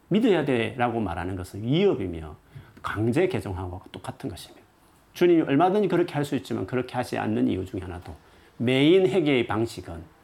믿어야 0.07 0.45
돼라고 0.45 1.01
말하는 1.01 1.35
것은 1.35 1.63
위협이며 1.63 2.33
강제 2.81 3.27
개정하고 3.27 3.81
똑같은 3.91 4.29
것입니다. 4.29 4.65
주님이 5.13 5.41
얼마든지 5.41 5.89
그렇게 5.89 6.13
할 6.13 6.23
수 6.23 6.37
있지만 6.37 6.65
그렇게 6.65 6.95
하지 6.95 7.17
않는 7.17 7.49
이유 7.49 7.65
중에 7.65 7.81
하나도 7.81 8.15
메인 8.57 9.07
회개의 9.07 9.47
방식은 9.47 10.14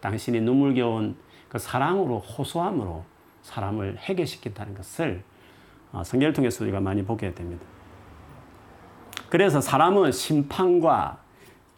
당신이 0.00 0.40
눈물겨운 0.40 1.16
그 1.48 1.58
사랑으로 1.58 2.18
호소함으로 2.18 3.04
사람을 3.42 3.98
해결시킨다는 3.98 4.74
것을 4.74 5.22
어, 5.92 6.04
성경을 6.04 6.32
통해서 6.32 6.64
우리가 6.64 6.80
많이 6.80 7.04
보게 7.04 7.34
됩니다. 7.34 7.64
그래서 9.28 9.60
사람은 9.60 10.12
심판과 10.12 11.18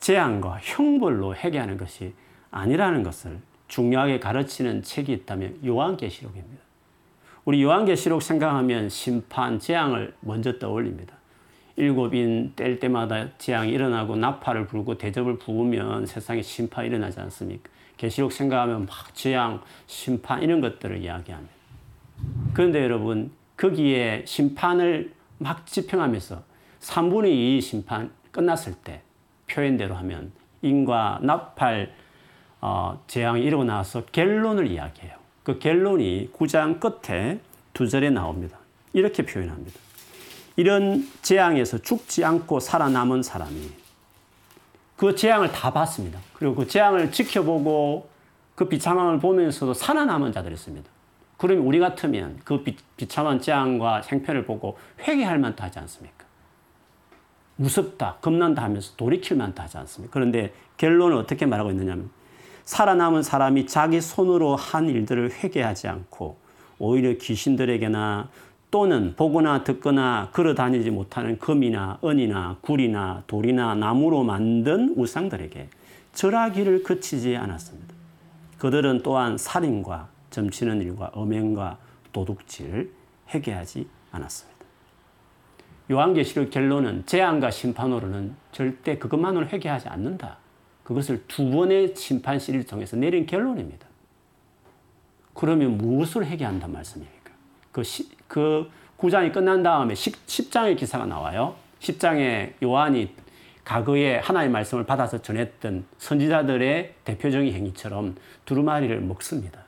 재앙과 0.01 0.59
형벌로 0.63 1.37
회개하는 1.37 1.77
것이 1.77 2.15
아니라는 2.51 3.03
것을 3.03 3.39
중요하게 3.69 4.21
가르치는 4.21 4.83
책이 4.83 5.13
있다면 5.13 5.61
요한계시록입니다. 5.65 6.63
우리 7.45 7.63
요한계시록 7.63 8.23
생각하면 8.23 8.89
심판, 8.89 9.59
재앙을 9.59 10.15
먼저 10.21 10.59
떠올립니다. 10.59 11.15
일곱인 11.77 12.53
뗄 12.55 12.79
때마다 12.79 13.37
재앙이 13.39 13.73
일어나고 13.73 14.17
나팔을 14.17 14.67
불고 14.67 14.99
대접을 14.99 15.39
부으면 15.39 16.07
세상에 16.07 16.43
심판이 16.43 16.89
일어나지 16.89 17.19
않습니까? 17.21 17.71
계시록 18.03 18.33
생각하면 18.33 18.87
막 18.87 19.15
재앙, 19.15 19.61
심판 19.87 20.43
이런 20.43 20.61
것들을 20.61 21.01
이야기합니다. 21.03 21.53
그런데 22.53 22.83
여러분 22.83 23.31
거기에 23.57 24.25
심판을 24.27 25.13
막 25.39 25.65
지평하면서 25.67 26.43
3분의 26.81 27.29
2 27.29 27.61
심판 27.61 28.11
끝났을 28.33 28.75
때 28.75 29.03
표현대로 29.49 29.95
하면 29.95 30.33
인과 30.63 31.21
나팔 31.23 31.95
어, 32.61 33.01
재앙이 33.07 33.41
이러고 33.43 33.63
나서 33.63 34.05
결론을 34.07 34.67
이야기해요. 34.67 35.15
그 35.45 35.61
결론이 35.61 36.31
9장 36.33 36.81
끝에 36.81 37.39
두 37.73 37.89
절에 37.89 38.11
나옵니다. 38.11 38.59
이렇게 38.93 39.25
표현합니다. 39.25 39.79
이런 40.57 41.09
재앙에서 41.23 41.79
죽지 41.79 42.25
않고 42.25 42.59
살아남은 42.59 43.23
사람이 43.23 43.82
그 45.03 45.17
재앙을 45.17 45.51
다 45.51 45.73
봤습니다. 45.73 46.21
그리고 46.33 46.55
그 46.55 46.69
재앙을 46.69 47.11
지켜보고 47.11 48.09
그 48.55 48.69
비참함을 48.69 49.19
보면서도 49.19 49.75
살아남은 49.75 50.31
자들이 50.31 50.55
있습니다. 50.55 50.89
그러면 51.39 51.65
우리 51.65 51.81
같으면 51.81 52.39
그 52.45 52.63
비, 52.63 52.77
참한 53.09 53.41
재앙과 53.41 54.03
생편을 54.03 54.45
보고 54.45 54.79
회개할 55.01 55.41
만도 55.41 55.61
하지 55.65 55.81
않습니까? 55.81 56.25
무섭다, 57.57 58.19
겁난다 58.21 58.63
하면서 58.63 58.95
돌이킬 58.95 59.37
만도 59.39 59.61
하지 59.61 59.77
않습니까? 59.79 60.13
그런데 60.15 60.55
결론은 60.77 61.17
어떻게 61.17 61.47
말하고 61.47 61.73
있느냐면 61.73 62.09
살아남은 62.65 63.25
사람이 63.25 63.67
자기 63.67 64.01
손으로 64.01 64.55
한 64.55 64.89
일들을 64.89 65.33
회개하지 65.33 65.89
않고 65.89 66.37
오히려 66.79 67.19
귀신들에게나 67.19 68.29
또는 68.73 69.15
보거나 69.17 69.65
듣거나 69.65 70.31
걸어 70.33 70.55
다니지 70.55 70.91
못하는 70.91 71.39
금이나 71.39 71.99
은이나 72.03 72.57
굴이나 72.63 73.23
돌이나 73.27 73.75
나무로 73.75 74.25
만든 74.25 74.95
우상들에게 74.97 75.69
절하기를 76.15 76.83
그치지 76.83 77.37
않았습니다. 77.37 77.95
그들은 78.57 79.03
또한 79.03 79.37
살인과 79.37 80.09
점치는 80.31 80.81
일과 80.81 81.11
엄행과 81.13 81.77
도둑질 82.15 82.91
회개하지 83.35 83.87
않았습니다. 84.11 84.67
요한계시록 85.91 86.49
결론은 86.49 87.05
재앙과 87.05 87.51
심판으로는 87.51 88.35
절대 88.53 88.97
그것만으로 88.97 89.49
회개하지 89.49 89.89
않는다. 89.89 90.39
그것을 90.83 91.25
두 91.29 91.51
번의 91.51 91.95
심판 91.95 92.39
시리를 92.39 92.65
통해서 92.65 92.97
내린 92.97 93.27
결론입니다. 93.27 93.87
그러면 95.35 95.77
무엇을 95.77 96.25
회개한단 96.25 96.73
말씀입니까? 96.73 97.33
그, 97.71 97.83
시, 97.83 98.09
그 98.33 98.71
9장이 98.97 99.31
끝난 99.31 99.63
다음에 99.63 99.95
10, 99.95 100.17
10 100.27 100.51
장의 100.51 100.77
기사가 100.77 101.05
나와요. 101.05 101.55
10장에 101.81 102.55
요한이 102.63 103.15
과거에 103.63 104.17
하나의 104.21 104.49
말씀을 104.49 104.87
받아서 104.87 105.21
전했던 105.21 105.85
선지자들의 105.99 106.95
대표적인 107.05 107.53
행위처럼 107.53 108.17
두루마리를 108.47 108.99
먹습니다. 109.03 109.61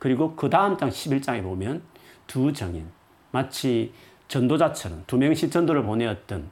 그리고 0.00 0.34
그 0.34 0.50
다음 0.50 0.76
장 0.76 0.88
11장에 0.88 1.44
보면 1.44 1.80
두 2.26 2.52
정인, 2.52 2.88
마치 3.30 3.92
전도자처럼 4.26 5.04
두 5.06 5.16
명씩 5.16 5.52
전도를 5.52 5.84
보내었던 5.84 6.50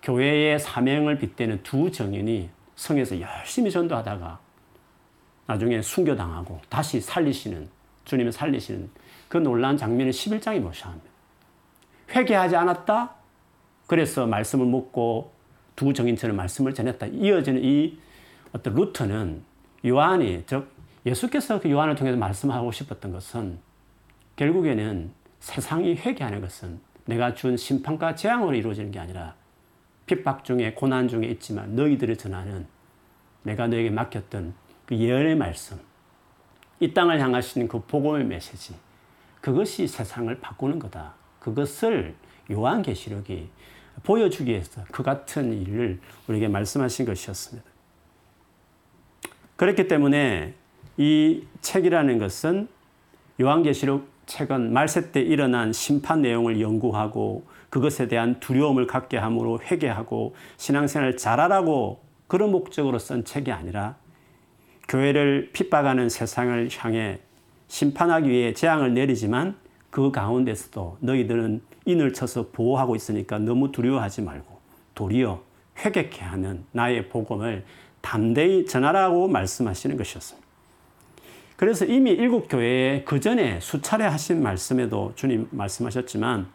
교회의 0.00 0.60
사명을 0.60 1.18
빗대는 1.18 1.64
두 1.64 1.90
정인이 1.90 2.50
성에서 2.76 3.20
열심히 3.20 3.72
전도하다가 3.72 4.38
나중에 5.46 5.82
순교당하고 5.82 6.60
다시 6.68 7.00
살리시는 7.00 7.68
주님을 8.04 8.30
살리시는 8.30 8.88
그 9.34 9.38
놀라운 9.38 9.76
장면을 9.76 10.12
11장에 10.12 10.60
모셔합니다. 10.60 11.10
회개하지 12.14 12.54
않았다? 12.54 13.16
그래서 13.88 14.28
말씀을 14.28 14.64
묻고 14.64 15.32
두 15.74 15.92
정인처럼 15.92 16.36
말씀을 16.36 16.72
전했다. 16.72 17.06
이어지는 17.06 17.64
이 17.64 17.98
어떤 18.52 18.76
루트는 18.76 19.42
요한이, 19.84 20.44
즉, 20.46 20.70
예수께서 21.04 21.60
그 21.60 21.68
요한을 21.68 21.96
통해서 21.96 22.16
말씀하고 22.16 22.70
싶었던 22.70 23.10
것은 23.10 23.58
결국에는 24.36 25.10
세상이 25.40 25.96
회개하는 25.96 26.40
것은 26.40 26.78
내가 27.06 27.34
준 27.34 27.56
심판과 27.56 28.14
재앙으로 28.14 28.54
이루어지는 28.54 28.92
게 28.92 29.00
아니라 29.00 29.34
핍박 30.06 30.44
중에 30.44 30.74
고난 30.74 31.08
중에 31.08 31.26
있지만 31.26 31.74
너희들을 31.74 32.16
전하는 32.18 32.68
내가 33.42 33.66
너에게 33.66 33.90
맡겼던 33.90 34.54
그 34.86 34.96
예언의 34.96 35.34
말씀, 35.34 35.80
이 36.78 36.94
땅을 36.94 37.18
향하시는 37.18 37.66
그 37.66 37.80
복음의 37.80 38.26
메시지, 38.26 38.76
그것이 39.44 39.86
세상을 39.86 40.34
바꾸는 40.40 40.78
거다. 40.78 41.12
그것을 41.38 42.14
요한계시록이 42.50 43.50
보여주기 44.02 44.52
위해서 44.52 44.82
그 44.90 45.02
같은 45.02 45.52
일을 45.52 46.00
우리에게 46.26 46.48
말씀하신 46.48 47.04
것이었습니다. 47.04 47.68
그렇기 49.56 49.86
때문에 49.86 50.54
이 50.96 51.44
책이라는 51.60 52.18
것은 52.18 52.68
요한계시록 53.38 54.08
책은 54.24 54.72
말세 54.72 55.12
때 55.12 55.20
일어난 55.20 55.74
심판 55.74 56.22
내용을 56.22 56.62
연구하고 56.62 57.44
그것에 57.68 58.08
대한 58.08 58.40
두려움을 58.40 58.86
갖게 58.86 59.18
함으로 59.18 59.60
회개하고 59.60 60.34
신앙생활을 60.56 61.18
잘하라고 61.18 62.02
그런 62.28 62.50
목적으로 62.50 62.98
쓴 62.98 63.26
책이 63.26 63.52
아니라 63.52 63.96
교회를 64.88 65.50
핍박하는 65.52 66.08
세상을 66.08 66.70
향해 66.78 67.20
심판하기 67.68 68.28
위해 68.28 68.52
재앙을 68.52 68.94
내리지만 68.94 69.56
그 69.90 70.10
가운데서도 70.10 70.98
너희들은 71.00 71.62
인을 71.86 72.12
쳐서 72.12 72.48
보호하고 72.50 72.96
있으니까 72.96 73.38
너무 73.38 73.70
두려워하지 73.72 74.22
말고 74.22 74.58
도리어 74.94 75.42
회개케 75.78 76.22
하는 76.22 76.64
나의 76.72 77.08
복음을 77.08 77.64
담대히 78.00 78.66
전하라고 78.66 79.28
말씀하시는 79.28 79.96
것이었습니다. 79.96 80.44
그래서 81.56 81.84
이미 81.84 82.10
일곱 82.10 82.48
교회에 82.48 83.04
그 83.04 83.20
전에 83.20 83.60
수차례 83.60 84.04
하신 84.04 84.42
말씀에도 84.42 85.12
주님 85.14 85.48
말씀하셨지만 85.50 86.48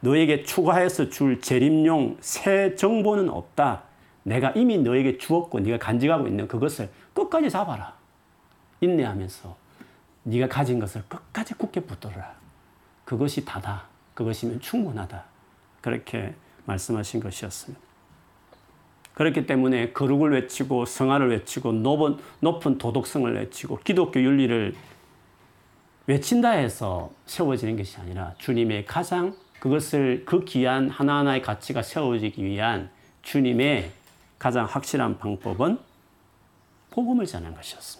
너에게 0.00 0.42
추가해서 0.42 1.08
줄 1.08 1.40
재림용 1.40 2.16
새 2.20 2.74
정보는 2.74 3.28
없다. 3.28 3.84
내가 4.22 4.50
이미 4.50 4.78
너에게 4.78 5.18
주었고 5.18 5.60
네가 5.60 5.78
간직하고 5.78 6.26
있는 6.26 6.48
그것을 6.48 6.88
끝까지 7.14 7.50
잡아라. 7.50 7.94
인내하면서 8.80 9.56
네가 10.24 10.48
가진 10.48 10.78
것을 10.78 11.02
끝까지 11.08 11.54
굳게 11.54 11.80
붙들어라. 11.80 12.34
그것이 13.04 13.44
다다. 13.44 13.84
그것이면 14.14 14.60
충분하다. 14.60 15.24
그렇게 15.80 16.34
말씀하신 16.66 17.20
것이었습니다. 17.20 17.80
그렇기 19.14 19.46
때문에 19.46 19.92
거룩을 19.92 20.32
외치고 20.32 20.84
성화를 20.86 21.30
외치고 21.30 21.72
높은, 21.72 22.18
높은 22.40 22.78
도덕성을 22.78 23.34
외치고 23.34 23.78
기독교 23.84 24.20
윤리를 24.20 24.74
외친다 26.06 26.50
해서 26.50 27.10
세워지는 27.26 27.76
것이 27.76 27.98
아니라 27.98 28.34
주님의 28.38 28.86
가장 28.86 29.34
그것을 29.58 30.24
그 30.24 30.44
귀한 30.44 30.88
하나하나의 30.88 31.42
가치가 31.42 31.82
세워지기 31.82 32.42
위한 32.44 32.90
주님의 33.22 33.92
가장 34.38 34.64
확실한 34.64 35.18
방법은 35.18 35.78
복음을 36.90 37.26
전하는 37.26 37.54
것이었습니다. 37.54 37.99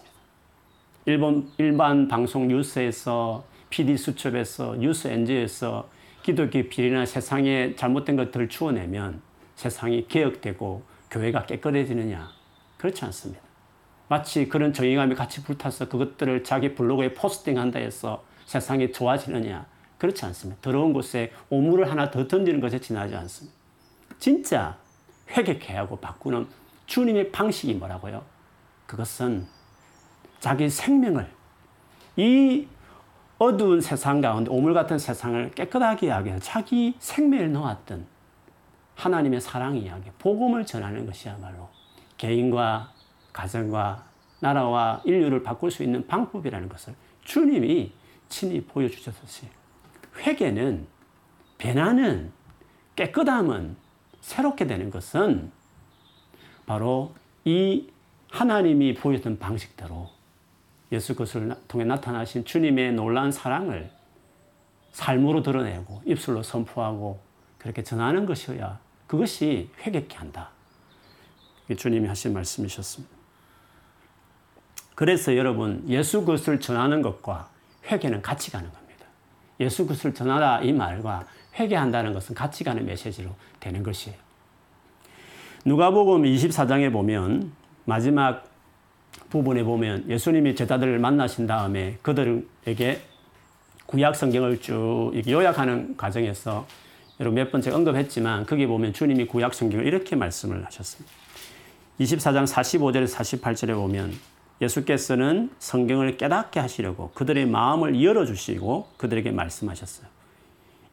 일본 1.05 1.51
일반 1.57 2.07
방송 2.07 2.47
뉴스에서 2.47 3.43
PD 3.71 3.97
수첩에서 3.97 4.75
뉴스 4.75 5.07
엔지에서 5.07 5.89
기독교 6.21 6.61
비리나 6.69 7.07
세상에 7.07 7.75
잘못된 7.75 8.15
것들을 8.15 8.49
추어내면 8.49 9.21
세상이 9.55 10.07
개혁되고 10.07 10.83
교회가 11.09 11.47
깨끗해지느냐? 11.47 12.29
그렇지 12.77 13.03
않습니다. 13.05 13.41
마치 14.09 14.47
그런 14.47 14.73
정의감이 14.73 15.15
같이 15.15 15.43
불타서 15.43 15.89
그것들을 15.89 16.43
자기 16.43 16.75
블로그에 16.75 17.15
포스팅한다 17.15 17.79
해서 17.79 18.23
세상이 18.45 18.91
좋아지느냐? 18.91 19.65
그렇지 19.97 20.23
않습니다. 20.25 20.61
더러운 20.61 20.93
곳에 20.93 21.31
오물을 21.49 21.89
하나 21.89 22.11
더 22.11 22.27
던지는 22.27 22.59
것에 22.59 22.79
지나지 22.79 23.15
않습니다. 23.15 23.57
진짜 24.19 24.77
회개케 25.35 25.73
하고 25.73 25.95
바꾸는 25.95 26.47
주님의 26.85 27.31
방식이 27.31 27.73
뭐라고요? 27.73 28.23
그것은 28.85 29.47
자기 30.41 30.67
생명을 30.69 31.31
이 32.17 32.67
어두운 33.37 33.79
세상 33.79 34.21
가운데 34.21 34.49
오물 34.49 34.73
같은 34.73 34.97
세상을 34.97 35.51
깨끗하게 35.51 36.09
하기 36.09 36.31
자기 36.41 36.95
생명을 36.97 37.51
놓았던 37.51 38.05
하나님의 38.95 39.39
사랑 39.39 39.77
이야기, 39.77 40.09
복음을 40.17 40.65
전하는 40.65 41.05
것이야말로 41.05 41.69
개인과 42.17 42.91
가정과 43.31 44.03
나라와 44.39 45.01
인류를 45.05 45.43
바꿀 45.43 45.69
수 45.69 45.83
있는 45.83 46.05
방법이라는 46.07 46.67
것을 46.69 46.95
주님이 47.23 47.93
친히 48.27 48.61
보여주셨듯이 48.61 49.47
회개는 50.17 50.87
배나는 51.59 52.31
깨끗함은 52.95 53.75
새롭게 54.21 54.65
되는 54.65 54.89
것은 54.89 55.51
바로 56.65 57.13
이 57.45 57.87
하나님이 58.31 58.95
보여준 58.95 59.37
방식대로 59.37 60.20
예수 60.91 61.15
그리스도를 61.15 61.55
통해 61.67 61.85
나타나신 61.85 62.45
주님의 62.45 62.93
놀라운 62.93 63.31
사랑을 63.31 63.89
삶으로 64.91 65.41
드러내고 65.41 66.01
입술로 66.05 66.43
선포하고 66.43 67.19
그렇게 67.57 67.83
전하는 67.83 68.25
것이어야 68.25 68.79
그것이 69.07 69.69
회개케 69.81 70.17
한다. 70.17 70.49
주님이 71.75 72.07
하신 72.07 72.33
말씀이셨습니다. 72.33 73.15
그래서 74.95 75.35
여러분 75.37 75.83
예수 75.87 76.25
그리스도를 76.25 76.59
전하는 76.59 77.01
것과 77.01 77.49
회개는 77.85 78.21
같이 78.21 78.51
가는 78.51 78.69
겁니다. 78.71 79.05
예수 79.59 79.85
그리스도를 79.85 80.13
전하라 80.13 80.61
이 80.61 80.73
말과 80.73 81.25
회개한다는 81.55 82.13
것은 82.13 82.35
같이 82.35 82.63
가는 82.63 82.85
메시지로 82.85 83.29
되는 83.59 83.83
것이에요. 83.83 84.17
누가복음 85.65 86.23
24장에 86.23 86.91
보면 86.91 87.51
마지막 87.85 88.50
부분에 89.31 89.63
보면 89.63 90.07
예수님이 90.09 90.55
제자들을 90.55 90.99
만나신 90.99 91.47
다음에 91.47 91.97
그들에게 92.03 93.01
구약 93.87 94.15
성경을 94.15 94.61
쭉 94.61 95.11
요약하는 95.27 95.97
과정에서 95.97 96.67
여러분 97.19 97.35
몇 97.35 97.51
번째 97.51 97.71
언급했지만 97.71 98.45
거기 98.45 98.67
보면 98.67 98.93
주님이 98.93 99.25
구약 99.25 99.53
성경을 99.53 99.87
이렇게 99.87 100.15
말씀을 100.15 100.65
하셨습니다. 100.65 101.11
24장 101.99 102.45
45절에서 102.45 103.41
48절에 103.41 103.73
보면 103.73 104.13
예수께서는 104.61 105.49
성경을 105.59 106.17
깨닫게 106.17 106.59
하시려고 106.59 107.11
그들의 107.13 107.47
마음을 107.47 108.03
열어주시고 108.03 108.89
그들에게 108.97 109.31
말씀하셨어요. 109.31 110.07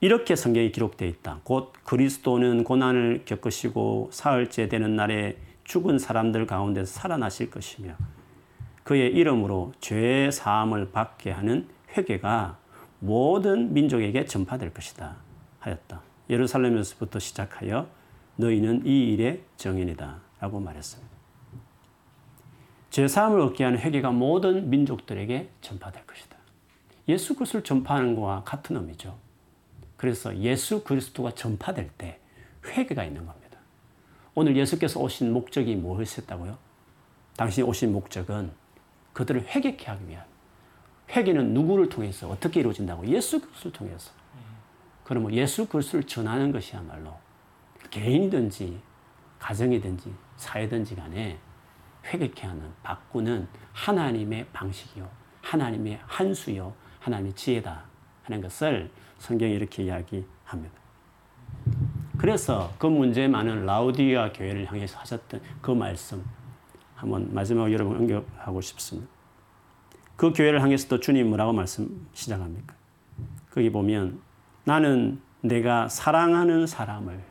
이렇게 0.01 0.37
성경이 0.37 0.71
기록되어 0.71 1.09
있다. 1.09 1.41
곧 1.43 1.73
그리스도는 1.85 2.65
고난을 2.65 3.23
겪으시고 3.25 4.11
사흘째 4.13 4.69
되는 4.69 4.97
날에 4.97 5.37
죽은 5.65 5.99
사람들 5.99 6.47
가운데서 6.47 7.01
살아나실 7.01 7.51
것이며 7.51 7.95
그의 8.89 9.13
이름으로 9.13 9.75
죄의 9.81 10.33
사함을 10.33 10.93
받게 10.93 11.31
하는 11.31 11.69
회개가 11.95 12.57
모든 13.01 13.75
민족에게 13.75 14.25
전파될 14.25 14.73
것이다 14.73 15.17
하였다. 15.59 16.01
예루살렘에서부터 16.31 17.19
시작하여 17.19 17.87
너희는 18.37 18.87
이 18.87 19.13
일의 19.13 19.43
정인이다 19.59 20.21
라고 20.41 20.59
말했습니다. 20.61 21.15
죄 22.89 23.07
사함을 23.07 23.41
얻게 23.41 23.65
하는 23.65 23.79
회개가 23.79 24.11
모든 24.11 24.71
민족들에게 24.71 25.51
전파될 25.61 26.07
것이다. 26.07 26.39
예수 27.11 27.35
그리스도를 27.35 27.65
전파하는 27.65 28.15
것과 28.15 28.43
같은 28.47 28.75
의미죠. 28.75 29.19
그래서 29.99 30.35
예수 30.39 30.83
그리스도가 30.83 31.33
전파될 31.33 31.91
때 31.99 32.21
회개가 32.65 33.05
있는 33.05 33.27
겁니다. 33.27 33.59
오늘 34.35 34.57
예수께서 34.57 34.99
오신 34.99 35.31
목적이 35.35 35.77
무엇이었다고요? 35.77 36.57
당신이 37.37 37.69
오신 37.69 37.93
목적은 37.93 38.51
그들을 39.19 39.49
회개케 39.49 39.85
하기 39.87 40.09
위한 40.09 40.25
회개는 41.11 41.53
누구를 41.53 41.89
통해서 41.89 42.29
어떻게 42.29 42.61
이루어진다고? 42.61 43.05
예수 43.09 43.41
그리스도를 43.41 43.73
통해서. 43.73 44.13
그러면 45.03 45.35
예수 45.35 45.67
그리스도를 45.67 46.05
전하는 46.05 46.53
것이야말로 46.53 47.15
개인이든지 47.91 48.81
가정이든지 49.41 50.15
사회든지 50.37 50.95
간에 50.95 51.37
회개케 52.05 52.47
하는 52.47 52.73
바꾸는 52.85 53.49
하나님의 53.73 54.47
방식이요. 54.53 55.11
하나님의 55.43 55.99
한수요. 56.07 56.73
하나님의 57.01 57.33
지혜다 57.33 57.83
하는 58.23 58.41
것을 58.41 58.89
성경이 59.19 59.53
이렇게 59.53 59.83
이야기합니다. 59.83 60.79
그래서 62.19 62.73
그 62.79 62.87
문제 62.87 63.27
많은 63.27 63.67
라우디아 63.67 64.33
교회를 64.33 64.67
향해서 64.67 65.01
하셨던 65.01 65.41
그 65.61 65.73
말씀 65.73 66.25
한번 66.99 67.33
마지막 67.33 67.73
여러분 67.73 67.97
언급하고 67.97 68.61
싶습니다. 68.61 69.09
그 70.17 70.33
교회를 70.33 70.61
향해서도 70.61 70.99
주님 70.99 71.29
뭐라고 71.29 71.53
말씀 71.53 72.09
시작합니까? 72.13 72.75
거기 73.53 73.71
보면 73.71 74.21
나는 74.65 75.21
내가 75.41 75.89
사랑하는 75.89 76.67
사람을 76.67 77.23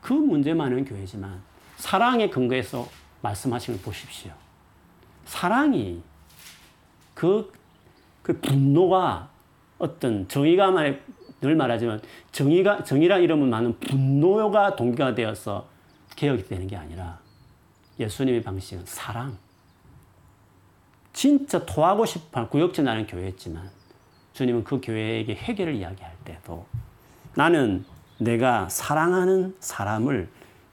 그 0.00 0.14
문제 0.14 0.54
많은 0.54 0.86
교회지만 0.86 1.42
사랑의 1.76 2.30
근거에서 2.30 2.88
말씀하신 3.20 3.74
걸 3.74 3.82
보십시오. 3.82 4.32
사랑이 5.26 6.02
그, 7.12 7.52
그 8.22 8.40
분노가 8.40 9.28
어떤 9.78 10.26
정의가 10.28 10.70
말, 10.70 11.04
늘 11.42 11.56
말하지만 11.56 12.00
정의가, 12.32 12.84
정의라 12.84 13.18
이름은 13.18 13.50
많은 13.50 13.78
분노가 13.80 14.76
동기가 14.76 15.14
되어서 15.14 15.68
개혁이 16.16 16.44
되는 16.44 16.66
게 16.66 16.76
아니라 16.76 17.18
예수님의 18.00 18.42
방식은 18.42 18.84
사랑. 18.86 19.36
진짜 21.12 21.64
토하고 21.66 22.06
싶어 22.06 22.48
구역질 22.48 22.84
나는 22.84 23.06
교회였지만 23.06 23.68
주님은 24.32 24.64
그 24.64 24.80
교회에게 24.82 25.34
해결을 25.34 25.74
이야기할 25.74 26.12
때도 26.24 26.66
나는 27.34 27.84
내가 28.18 28.68
사랑하는 28.68 29.54
사람을 29.60 30.28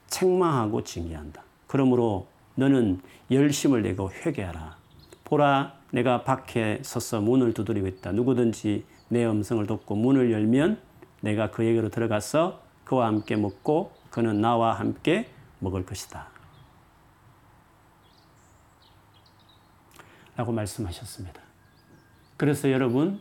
책망하고 0.06 0.84
징계한다. 0.84 1.42
그러므로 1.66 2.26
너는 2.54 3.02
열심을 3.30 3.82
내고 3.82 4.10
회개하라. 4.10 4.76
보라, 5.24 5.74
내가 5.90 6.24
밖에 6.24 6.80
서서 6.82 7.20
문을 7.20 7.52
두드리고 7.52 7.86
있다. 7.86 8.12
누구든지 8.12 8.84
내 9.08 9.26
음성을 9.26 9.66
듣고 9.66 9.94
문을 9.94 10.32
열면 10.32 10.80
내가 11.20 11.50
그에게로 11.50 11.90
들어가서 11.90 12.62
그와 12.84 13.06
함께 13.06 13.36
먹고 13.36 13.92
그는 14.10 14.40
나와 14.40 14.72
함께 14.72 15.28
먹을 15.58 15.84
것이다. 15.84 16.37
라고 20.38 20.52
말씀하셨습니다. 20.52 21.42
그래서 22.36 22.70
여러분, 22.70 23.20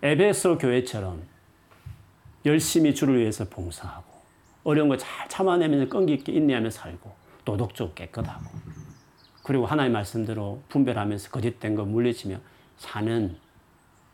에베소 0.00 0.58
교회처럼 0.58 1.26
열심히 2.46 2.94
주를 2.94 3.18
위해서 3.18 3.44
봉사하고 3.48 4.08
어려운 4.62 4.88
거 4.88 4.96
잘 4.96 5.28
참아내면서 5.28 5.90
끈기 5.90 6.14
있게 6.14 6.32
인내하며 6.32 6.70
살고 6.70 7.12
도덕적 7.44 7.96
깨끗하고 7.96 8.44
그리고 9.42 9.66
하나의 9.66 9.90
말씀대로 9.90 10.62
분별하면서 10.68 11.30
거짓된 11.30 11.74
거 11.74 11.84
물리치며 11.84 12.38
사는 12.78 13.36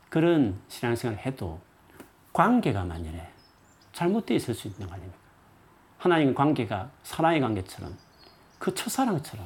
그런 0.09 0.59
신앙생활을 0.69 1.23
해도 1.23 1.61
관계가 2.33 2.83
만일에 2.83 3.29
잘못되어 3.93 4.37
있을 4.37 4.55
수 4.55 4.67
있는 4.67 4.87
거 4.87 4.93
아닙니까? 4.95 5.19
하나님 5.99 6.33
관계가 6.33 6.89
사랑의 7.03 7.41
관계처럼 7.41 7.95
그 8.57 8.73
첫사랑처럼 8.73 9.45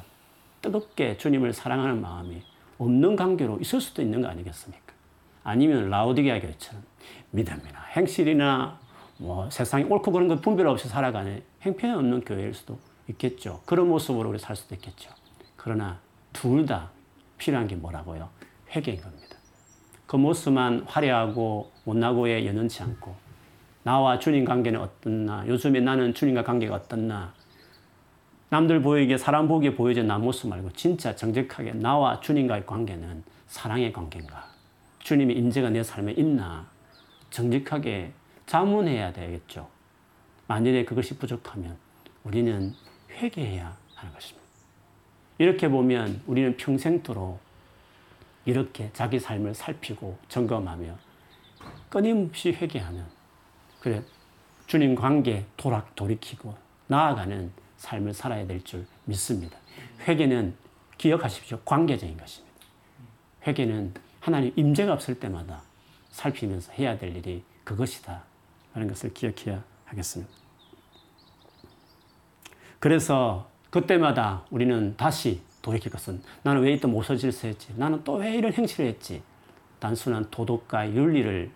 뜨겁게 0.62 1.18
주님을 1.18 1.52
사랑하는 1.52 2.00
마음이 2.00 2.42
없는 2.82 3.16
관계로 3.16 3.58
있을 3.60 3.80
수도 3.80 4.02
있는 4.02 4.20
거 4.22 4.28
아니겠습니까? 4.28 4.92
아니면 5.44 5.90
라우디게아 5.90 6.40
교회처럼 6.40 6.82
믿음이나 7.30 7.82
행실이나 7.96 8.78
뭐 9.18 9.48
세상이 9.50 9.84
옳고 9.84 10.12
그런 10.12 10.28
것 10.28 10.40
분별 10.40 10.66
없이 10.66 10.88
살아가는 10.88 11.42
행편이 11.62 11.92
없는 11.94 12.20
교회일 12.22 12.54
수도 12.54 12.78
있겠죠. 13.08 13.60
그런 13.66 13.88
모습으로 13.88 14.28
우리 14.30 14.38
살 14.38 14.56
수도 14.56 14.74
있겠죠. 14.74 15.10
그러나 15.56 15.98
둘 16.32 16.66
다 16.66 16.90
필요한 17.38 17.66
게 17.66 17.74
뭐라고요? 17.76 18.28
회개인 18.74 19.00
겁니다. 19.00 19.36
그 20.06 20.16
모습만 20.16 20.84
화려하고 20.86 21.72
못나고에 21.84 22.46
연연치 22.46 22.82
않고 22.82 23.14
나와 23.82 24.18
주님 24.18 24.44
관계는 24.44 24.80
어떻나 24.80 25.44
요즘에 25.46 25.80
나는 25.80 26.14
주님과 26.14 26.44
관계가 26.44 26.74
어떻나 26.74 27.34
남들 28.52 28.82
보이게 28.82 29.16
사람 29.16 29.48
보기에 29.48 29.74
보여진 29.74 30.06
나 30.06 30.18
모습 30.18 30.50
말고 30.50 30.72
진짜 30.72 31.16
정직하게 31.16 31.72
나와 31.72 32.20
주님과의 32.20 32.66
관계는 32.66 33.24
사랑의 33.46 33.94
관계인가 33.94 34.46
주님의 34.98 35.38
임재가 35.38 35.70
내 35.70 35.82
삶에 35.82 36.12
있나 36.12 36.66
정직하게 37.30 38.12
자문해야 38.44 39.14
되겠죠. 39.14 39.70
만일에 40.48 40.84
그것이 40.84 41.16
부족하면 41.16 41.78
우리는 42.24 42.74
회개해야 43.12 43.74
하는 43.94 44.12
것입니다. 44.12 44.46
이렇게 45.38 45.70
보면 45.70 46.20
우리는 46.26 46.54
평생토록 46.58 47.40
이렇게 48.44 48.90
자기 48.92 49.18
삶을 49.18 49.54
살피고 49.54 50.18
점검하며 50.28 50.94
끊임없이 51.88 52.52
회개하는 52.52 53.02
그래 53.80 54.02
주님 54.66 54.94
관계 54.94 55.46
도락 55.56 55.96
돌이키고 55.96 56.54
나아가는 56.88 57.61
삶을 57.82 58.14
살아야 58.14 58.46
될 58.46 58.62
줄 58.62 58.86
믿습니다. 59.04 59.58
회개는 60.06 60.54
기억하십시오. 60.98 61.60
관계적인 61.64 62.16
것입니다. 62.16 62.56
회개는 63.46 63.92
하나님 64.20 64.52
임재가 64.56 64.92
없을 64.92 65.18
때마다 65.18 65.62
살피면서 66.10 66.72
해야 66.74 66.96
될 66.96 67.16
일이 67.16 67.42
그것이다 67.64 68.22
하는 68.72 68.88
것을 68.88 69.12
기억해야 69.12 69.64
하겠습니다. 69.84 70.32
그래서 72.78 73.48
그때마다 73.70 74.44
우리는 74.50 74.96
다시 74.96 75.42
돌이킬 75.62 75.90
것은 75.92 76.22
나는 76.42 76.62
왜 76.62 76.72
이또 76.74 76.88
모서질서 76.88 77.48
했지? 77.48 77.72
나는 77.76 78.02
또 78.04 78.14
왜 78.16 78.36
이런 78.36 78.52
행실을 78.52 78.86
했지? 78.86 79.22
단순한 79.80 80.30
도덕과 80.30 80.92
윤리를 80.92 81.50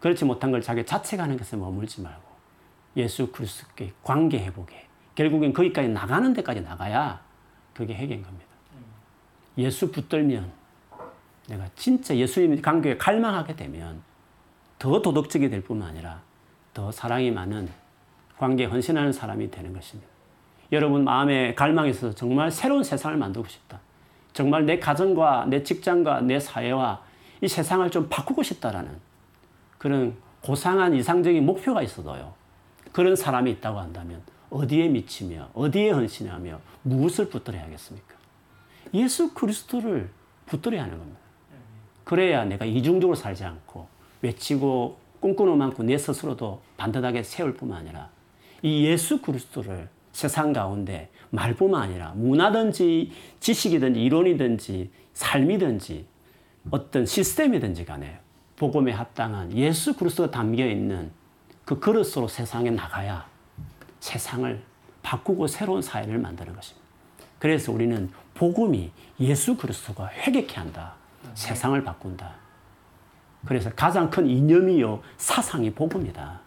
그렇지 0.00 0.24
못한 0.24 0.50
걸 0.50 0.62
자기 0.62 0.84
자체가 0.86 1.24
하는 1.24 1.36
것에 1.36 1.56
머물지 1.56 2.00
말고 2.00 2.22
예수 2.96 3.30
그리스도께 3.32 3.92
관계 4.02 4.38
회복에 4.38 4.87
결국엔 5.18 5.52
거기까지 5.52 5.88
나가는 5.88 6.32
데까지 6.32 6.60
나가야 6.60 7.20
그게 7.74 7.92
해결인 7.92 8.22
겁니다. 8.22 8.46
예수 9.58 9.90
붙들면 9.90 10.48
내가 11.48 11.66
진짜 11.74 12.14
예수님 12.16 12.62
관계에 12.62 12.96
갈망하게 12.96 13.56
되면 13.56 14.00
더 14.78 15.02
도덕적이 15.02 15.50
될 15.50 15.60
뿐만 15.60 15.88
아니라 15.88 16.20
더 16.72 16.92
사랑이 16.92 17.32
많은 17.32 17.68
관계에 18.36 18.66
헌신하는 18.66 19.12
사람이 19.12 19.50
되는 19.50 19.72
것입니다. 19.72 20.08
여러분 20.70 21.02
마음에 21.02 21.52
갈망이 21.52 21.90
있어서 21.90 22.14
정말 22.14 22.52
새로운 22.52 22.84
세상을 22.84 23.16
만들고 23.16 23.48
싶다. 23.48 23.80
정말 24.32 24.66
내 24.66 24.78
가정과 24.78 25.46
내 25.48 25.64
직장과 25.64 26.20
내 26.20 26.38
사회와 26.38 27.02
이 27.40 27.48
세상을 27.48 27.90
좀 27.90 28.08
바꾸고 28.08 28.44
싶다라는 28.44 29.00
그런 29.78 30.16
고상한 30.42 30.94
이상적인 30.94 31.44
목표가 31.44 31.82
있어도요. 31.82 32.34
그런 32.92 33.16
사람이 33.16 33.50
있다고 33.50 33.80
한다면 33.80 34.22
어디에 34.50 34.88
미치며 34.88 35.50
어디에 35.54 35.90
헌신하며 35.90 36.60
무엇을 36.82 37.28
붙들어야 37.28 37.64
하겠습니까? 37.64 38.14
예수 38.94 39.34
그리스도를 39.34 40.10
붙들어야 40.46 40.84
하는 40.84 40.98
겁니다. 40.98 41.20
그래야 42.04 42.44
내가 42.44 42.64
이중적으로 42.64 43.14
살지 43.14 43.44
않고 43.44 43.86
외치고 44.22 44.98
꿈꾸는 45.20 45.58
만큼 45.58 45.86
내 45.86 45.98
스스로도 45.98 46.62
반듯하게 46.76 47.22
세울 47.22 47.54
뿐만 47.54 47.80
아니라 47.80 48.08
이 48.62 48.84
예수 48.86 49.20
그리스도를 49.20 49.88
세상 50.12 50.52
가운데 50.52 51.10
말뿐만 51.30 51.82
아니라 51.82 52.12
문화든지 52.14 53.12
지식이든지 53.40 54.02
이론이든지 54.02 54.90
삶이든지 55.12 56.06
어떤 56.70 57.04
시스템이든지 57.06 57.84
간에 57.84 58.18
복음에 58.56 58.92
합당한 58.92 59.52
예수 59.52 59.94
그리스도가 59.94 60.30
담겨 60.30 60.66
있는 60.66 61.10
그 61.64 61.78
그릇으로 61.78 62.26
세상에 62.26 62.70
나가야 62.70 63.27
세상을 64.00 64.62
바꾸고 65.02 65.46
새로운 65.46 65.82
사회를 65.82 66.18
만드는 66.18 66.54
것입니다. 66.54 66.86
그래서 67.38 67.72
우리는 67.72 68.10
복음이 68.34 68.90
예수 69.20 69.56
그리스도가 69.56 70.08
회개케 70.08 70.56
한다. 70.56 70.94
세상을 71.34 71.82
바꾼다. 71.84 72.34
그래서 73.46 73.70
가장 73.70 74.10
큰 74.10 74.26
이념이요 74.26 75.02
사상이 75.16 75.72
복음이다. 75.72 76.40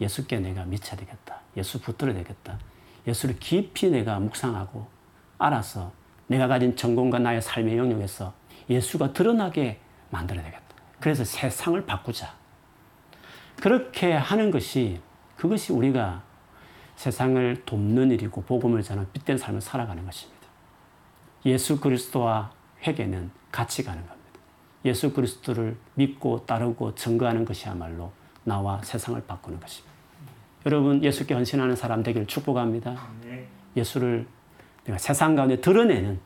예수께 0.00 0.38
내가 0.38 0.64
미쳐야 0.64 0.96
되겠다. 0.96 1.40
예수 1.56 1.80
붙들어야 1.80 2.14
되겠다. 2.14 2.58
예수를 3.06 3.38
깊이 3.38 3.90
내가 3.90 4.20
묵상하고 4.20 4.86
알아서 5.38 5.92
내가 6.26 6.46
가진 6.46 6.76
전공과 6.76 7.18
나의 7.18 7.40
삶의 7.40 7.78
영역에서 7.78 8.34
예수가 8.68 9.12
드러나게 9.14 9.80
만들어야 10.10 10.44
되겠다. 10.44 10.64
그래서 11.00 11.24
세상을 11.24 11.84
바꾸자. 11.86 12.34
그렇게 13.56 14.12
하는 14.12 14.50
것이 14.50 15.00
그것이 15.36 15.72
우리가 15.72 16.22
세상을 16.98 17.62
돕는 17.64 18.10
일이고 18.10 18.42
복음을 18.42 18.82
전하는 18.82 19.08
빛된 19.12 19.38
삶을 19.38 19.60
살아가는 19.60 20.04
것입니다. 20.04 20.48
예수 21.46 21.78
그리스도와 21.78 22.50
회개는 22.84 23.30
같이 23.52 23.84
가는 23.84 24.04
겁니다. 24.04 24.18
예수 24.84 25.12
그리스도를 25.12 25.76
믿고 25.94 26.44
따르고 26.44 26.96
증거하는 26.96 27.44
것이야말로 27.44 28.10
나와 28.42 28.82
세상을 28.82 29.22
바꾸는 29.28 29.60
것입니다. 29.60 29.94
여러분 30.66 31.04
예수께 31.04 31.34
헌신하는 31.34 31.76
사람 31.76 32.02
되기를 32.02 32.26
축복합니다. 32.26 33.00
예수를 33.76 34.26
내가 34.84 34.98
세상 34.98 35.36
가운데 35.36 35.60
드러내는 35.60 36.18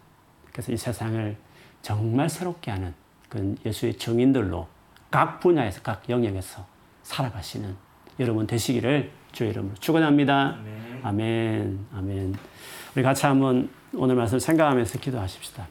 그래서 0.52 0.72
이 0.72 0.78
세상을 0.78 1.36
정말 1.82 2.30
새롭게 2.30 2.70
하는 2.70 2.94
그 3.28 3.56
예수의 3.66 3.98
증인들로 3.98 4.66
각 5.10 5.38
분야에서 5.40 5.82
각 5.82 6.08
영역에서 6.08 6.64
살아가시는 7.02 7.76
여러분 8.18 8.46
되시기를 8.46 9.20
주의 9.32 9.50
이름으로 9.50 9.74
축원합니다. 9.80 10.58
아멘. 11.02 11.86
아멘. 11.94 12.34
우리 12.94 13.02
같이 13.02 13.26
한번 13.26 13.68
오늘 13.94 14.14
말씀 14.14 14.38
생각하면서 14.38 14.98
기도하십시다. 14.98 15.66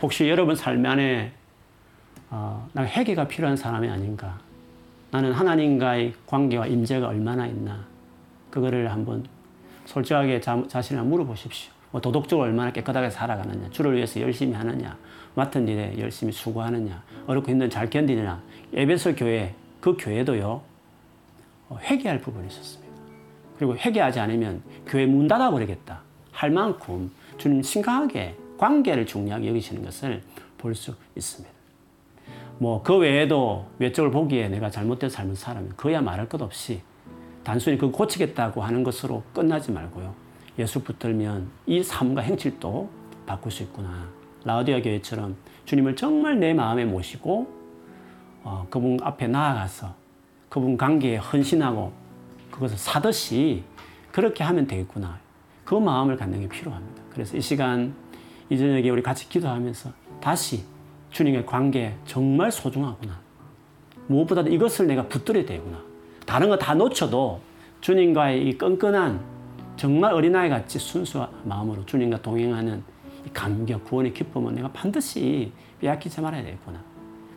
혹시 0.00 0.28
여러분 0.28 0.54
삶 0.54 0.84
안에 0.84 1.32
어, 2.30 2.68
나 2.72 2.84
회개가 2.84 3.28
필요한 3.28 3.56
사람이 3.56 3.88
아닌가? 3.88 4.38
나는 5.10 5.32
하나님과의 5.32 6.14
관계와 6.26 6.66
임재가 6.66 7.08
얼마나 7.08 7.46
있나? 7.46 7.84
그거를 8.50 8.90
한번 8.90 9.26
솔직하게 9.84 10.40
자, 10.40 10.62
자신을 10.68 11.02
물어보십시오. 11.02 11.72
뭐 11.90 12.00
도덕적으로 12.00 12.46
얼마나 12.46 12.72
깨끗하게 12.72 13.10
살아가느냐, 13.10 13.68
주를 13.70 13.94
위해서 13.94 14.18
열심히 14.20 14.54
하느냐, 14.54 14.96
맡은 15.34 15.68
일에 15.68 15.94
열심히 15.98 16.32
수고하느냐, 16.32 17.02
어렵고 17.26 17.50
힘든 17.50 17.68
잘 17.68 17.90
견디느냐. 17.90 18.40
에베소 18.72 19.14
교회, 19.14 19.54
그 19.80 19.94
교회도요, 19.98 20.46
어, 20.46 20.71
회개할 21.80 22.20
부분이 22.20 22.46
있었습니다. 22.48 22.92
그리고 23.56 23.76
회개하지 23.76 24.20
않으면 24.20 24.62
교회 24.86 25.06
문 25.06 25.28
닫아버리겠다. 25.28 26.02
할 26.32 26.50
만큼 26.50 27.10
주님 27.38 27.62
심각하게 27.62 28.36
관계를 28.58 29.06
중요하게 29.06 29.48
여기시는 29.48 29.84
것을 29.84 30.22
볼 30.58 30.74
수 30.74 30.94
있습니다. 31.16 31.52
뭐, 32.58 32.82
그 32.82 32.96
외에도 32.96 33.66
외적을 33.78 34.10
보기에 34.12 34.48
내가 34.48 34.70
잘못된 34.70 35.10
삶을 35.10 35.34
살면 35.34 35.72
그야 35.76 36.00
말할 36.00 36.28
것 36.28 36.40
없이 36.40 36.80
단순히 37.42 37.76
그 37.76 37.90
고치겠다고 37.90 38.62
하는 38.62 38.84
것으로 38.84 39.24
끝나지 39.34 39.72
말고요. 39.72 40.14
예수 40.58 40.82
붙들면 40.82 41.50
이 41.66 41.82
삶과 41.82 42.22
행실도 42.22 42.88
바꿀 43.26 43.50
수 43.50 43.64
있구나. 43.64 44.08
라우디아 44.44 44.80
교회처럼 44.80 45.36
주님을 45.64 45.96
정말 45.96 46.38
내 46.38 46.54
마음에 46.54 46.84
모시고 46.84 47.48
어, 48.44 48.66
그분 48.70 48.98
앞에 49.02 49.26
나아가서 49.26 49.94
그분 50.52 50.76
관계에 50.76 51.16
헌신하고 51.16 51.90
그것을 52.50 52.76
사듯이 52.76 53.64
그렇게 54.10 54.44
하면 54.44 54.66
되겠구나. 54.66 55.18
그 55.64 55.74
마음을 55.74 56.18
갖는 56.18 56.42
게 56.42 56.48
필요합니다. 56.50 57.02
그래서 57.08 57.38
이 57.38 57.40
시간 57.40 57.94
이 58.50 58.58
저녁에 58.58 58.90
우리 58.90 59.02
같이 59.02 59.26
기도하면서 59.30 59.90
다시 60.20 60.62
주님의 61.08 61.46
관계 61.46 61.94
정말 62.04 62.52
소중하구나. 62.52 63.18
무엇보다도 64.08 64.50
이것을 64.50 64.86
내가 64.88 65.08
붙들어야 65.08 65.46
되구나. 65.46 65.80
다른 66.26 66.50
거 66.50 66.58
다 66.58 66.74
놓쳐도 66.74 67.40
주님과의 67.80 68.46
이 68.46 68.58
끈끈한 68.58 69.24
정말 69.78 70.12
어린아이 70.12 70.50
같이 70.50 70.78
순수한 70.78 71.30
마음으로 71.44 71.86
주님과 71.86 72.20
동행하는 72.20 72.84
감격, 73.32 73.84
구원의 73.84 74.12
기쁨은 74.12 74.56
내가 74.56 74.70
반드시 74.70 75.50
빼앗기지 75.80 76.20
말아야 76.20 76.42
되겠구나. 76.42 76.91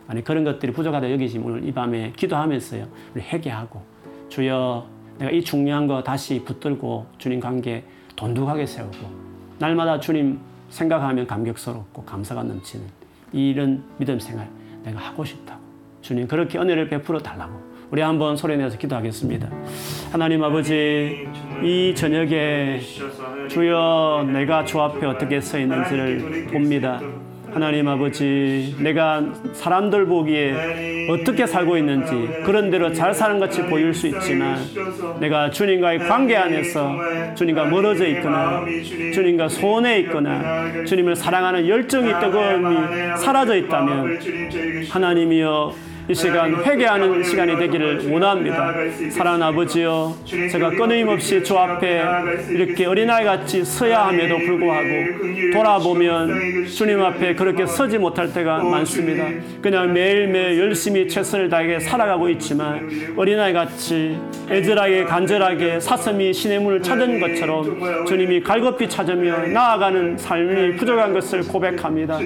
아니 0.08 0.22
그런 0.22 0.44
것들이 0.44 0.72
부족하다 0.72 1.10
여기시면 1.12 1.46
오늘 1.46 1.68
이 1.68 1.72
밤에 1.72 2.12
기도하면서요. 2.16 2.86
우리 3.14 3.22
회개하고 3.22 3.82
주여 4.28 4.86
내가 5.18 5.30
이 5.30 5.42
중요한 5.42 5.86
거 5.86 6.02
다시 6.02 6.42
붙들고 6.44 7.06
주님 7.18 7.40
관계 7.40 7.84
돈독하게 8.16 8.66
세우고 8.66 8.96
날마다 9.58 9.98
주님 10.00 10.38
생각하면 10.68 11.26
감격스럽고 11.26 12.04
감사가 12.04 12.42
넘치는 12.42 12.86
이런 13.32 13.82
믿음 13.98 14.18
생활 14.18 14.48
내가 14.84 15.00
하고 15.00 15.24
싶다고 15.24 15.60
주님 16.02 16.28
그렇게 16.28 16.58
은혜를 16.58 16.88
베풀어 16.88 17.18
달라고 17.18 17.76
우리 17.90 18.00
한번 18.00 18.36
소리내서 18.36 18.78
기도하겠습니다. 18.78 19.48
하나님 20.10 20.42
아버지, 20.42 21.28
이 21.62 21.94
저녁에 21.94 22.80
주여 23.48 24.28
내가 24.32 24.64
주 24.64 24.80
앞에 24.80 25.06
어떻게 25.06 25.40
서 25.40 25.58
있는지를 25.58 26.48
봅니다. 26.52 27.00
하나님 27.56 27.88
아버지, 27.88 28.76
내가 28.78 29.24
사람들 29.54 30.04
보기에 30.04 31.08
어떻게 31.08 31.46
살고 31.46 31.78
있는지 31.78 32.12
그런 32.44 32.68
대로 32.68 32.92
잘 32.92 33.14
사는 33.14 33.38
것이 33.38 33.62
보일 33.62 33.94
수 33.94 34.06
있지만 34.08 34.58
내가 35.20 35.48
주님과의 35.48 36.00
관계 36.00 36.36
안에서 36.36 36.94
주님과 37.34 37.64
멀어져 37.64 38.06
있거나 38.08 38.62
주님과 39.14 39.48
소원해 39.48 40.00
있거나 40.00 40.84
주님을 40.84 41.16
사랑하는 41.16 41.66
열정이 41.66 42.12
뜨거움이 42.20 42.76
사라져 43.16 43.56
있다면 43.56 44.18
하나님이여 44.90 45.74
이 46.08 46.14
시간 46.14 46.54
회개하는 46.64 47.24
시간이 47.24 47.56
되기를 47.56 48.12
원합니다. 48.12 48.72
사랑하는 49.10 49.46
아버지여, 49.46 50.14
제가 50.52 50.70
끊임없이 50.70 51.42
주 51.42 51.58
앞에 51.58 52.00
이렇게 52.48 52.84
어린아이 52.86 53.24
같이 53.24 53.64
서야 53.64 54.06
함에도 54.06 54.38
불구하고 54.38 54.86
돌아보면 55.52 56.66
주님 56.66 57.02
앞에 57.02 57.34
그렇게 57.34 57.66
서지 57.66 57.98
못할 57.98 58.32
때가 58.32 58.62
많습니다. 58.62 59.24
그냥 59.60 59.92
매일매일 59.92 60.60
열심히 60.60 61.08
최선을 61.08 61.48
다해 61.48 61.80
살아가고 61.80 62.28
있지만 62.30 62.88
어린아이 63.16 63.52
같이 63.52 64.16
애절하게 64.48 65.04
간절하게 65.04 65.80
사슴이 65.80 66.32
신의 66.32 66.60
문을 66.60 66.82
찾은 66.82 67.18
것처럼 67.18 68.06
주님이 68.06 68.42
갈급히 68.42 68.88
찾으며 68.88 69.48
나아가는 69.48 70.16
삶이 70.16 70.76
부족한 70.76 71.12
것을 71.12 71.42
고백합니다. 71.48 72.20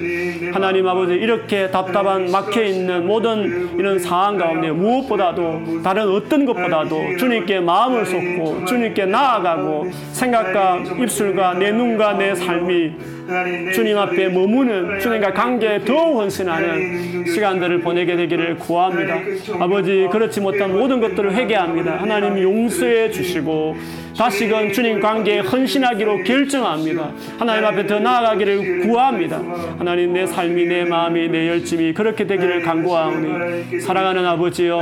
하나님 0.53 0.87
아버지 0.87 1.13
이렇게 1.13 1.71
답답한 1.71 2.29
막혀 2.29 2.61
있는 2.61 3.07
모든 3.07 3.70
이런 3.77 3.99
상황 3.99 4.37
가운데 4.37 4.71
무엇보다도 4.71 5.81
다른 5.83 6.09
어떤 6.09 6.45
것보다도 6.45 7.17
주님께 7.17 7.59
마음을 7.59 8.05
쏟고 8.05 8.65
주님께 8.65 9.05
나아가고 9.05 9.89
생각과 10.11 10.83
입술과 10.99 11.55
내 11.55 11.71
눈과 11.71 12.13
내 12.13 12.35
삶이 12.35 12.93
주님 13.73 13.97
앞에 13.97 14.29
머무는 14.29 14.99
주님과 14.99 15.33
관계에 15.33 15.79
더욱 15.85 16.17
헌신하는 16.17 17.25
시간들을 17.25 17.79
보내게 17.81 18.15
되기를 18.15 18.57
구합니다. 18.57 19.19
아버지 19.59 20.07
그렇지 20.11 20.41
못한 20.41 20.73
모든 20.77 20.99
것들을 20.99 21.33
회개합니다. 21.33 22.01
하나님 22.01 22.41
용서해 22.41 23.09
주시고 23.11 23.75
다시금 24.17 24.71
주님 24.71 24.99
관계에 24.99 25.39
헌신하기로 25.39 26.23
결정합니다. 26.23 27.11
하나님 27.39 27.65
앞에 27.65 27.87
더 27.87 27.99
나아가기를 27.99 28.81
구합니다. 28.81 29.41
하나님 29.79 30.13
내 30.13 30.25
삶이 30.27 30.65
내 30.65 30.83
마음이 30.83 31.29
내 31.29 31.47
열심이 31.47 31.93
그렇게 31.93 32.25
되기를 32.27 32.61
간구하오니 32.61 33.79
사랑하는 33.79 34.25
아버지여 34.25 34.81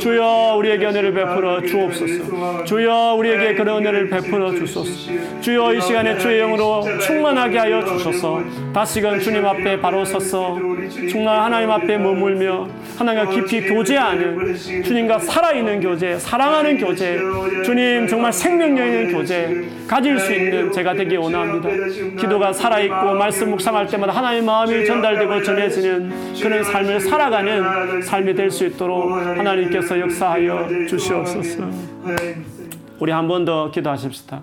주여 0.00 0.54
우리에게 0.58 0.86
은혜를 0.86 1.12
베풀어 1.14 1.62
주옵소서 1.62 2.64
주여 2.64 3.14
우리에게 3.18 3.54
그런 3.54 3.78
은혜를 3.78 4.08
베풀어 4.08 4.52
주소서 4.52 4.90
주여 5.40 5.74
이 5.74 5.80
시간에 5.80 6.18
주의 6.18 6.38
영으로 6.40 6.84
충만하게 7.00 7.58
하여 7.58 7.84
주소서 7.84 8.40
다시금 8.72 9.20
주님 9.20 9.44
앞에 9.44 9.80
바로 9.80 10.04
서서 10.04 10.58
정말 11.10 11.40
하나님 11.40 11.70
앞에 11.70 11.98
머물며 11.98 12.68
하나님과 12.98 13.30
깊이 13.30 13.62
교제하는 13.62 14.54
주님과 14.84 15.18
살아있는 15.18 15.80
교제 15.80 16.18
사랑하는 16.18 16.78
교제 16.78 17.18
주님 17.64 18.06
정말 18.06 18.32
생 18.32 18.59
있는 18.62 19.12
교제 19.12 19.68
가질 19.88 20.18
수 20.18 20.32
있는 20.32 20.70
제가 20.72 20.94
되기 20.94 21.16
원합니다. 21.16 21.68
기도가 22.18 22.52
살아있고 22.52 23.14
말씀 23.14 23.50
묵상할 23.50 23.86
때마다 23.86 24.12
하나님의 24.12 24.44
마음이 24.46 24.86
전달되고 24.86 25.42
전해지는 25.42 26.12
그런 26.40 26.62
삶을 26.64 27.00
살아가는 27.00 28.00
삶이 28.02 28.34
될 28.34 28.50
수 28.50 28.66
있도록 28.66 29.10
하나님께서 29.12 29.98
역사하여 30.00 30.86
주시옵소서. 30.88 31.68
우리 32.98 33.12
한 33.12 33.26
번 33.28 33.44
더 33.44 33.70
기도하십시다. 33.70 34.42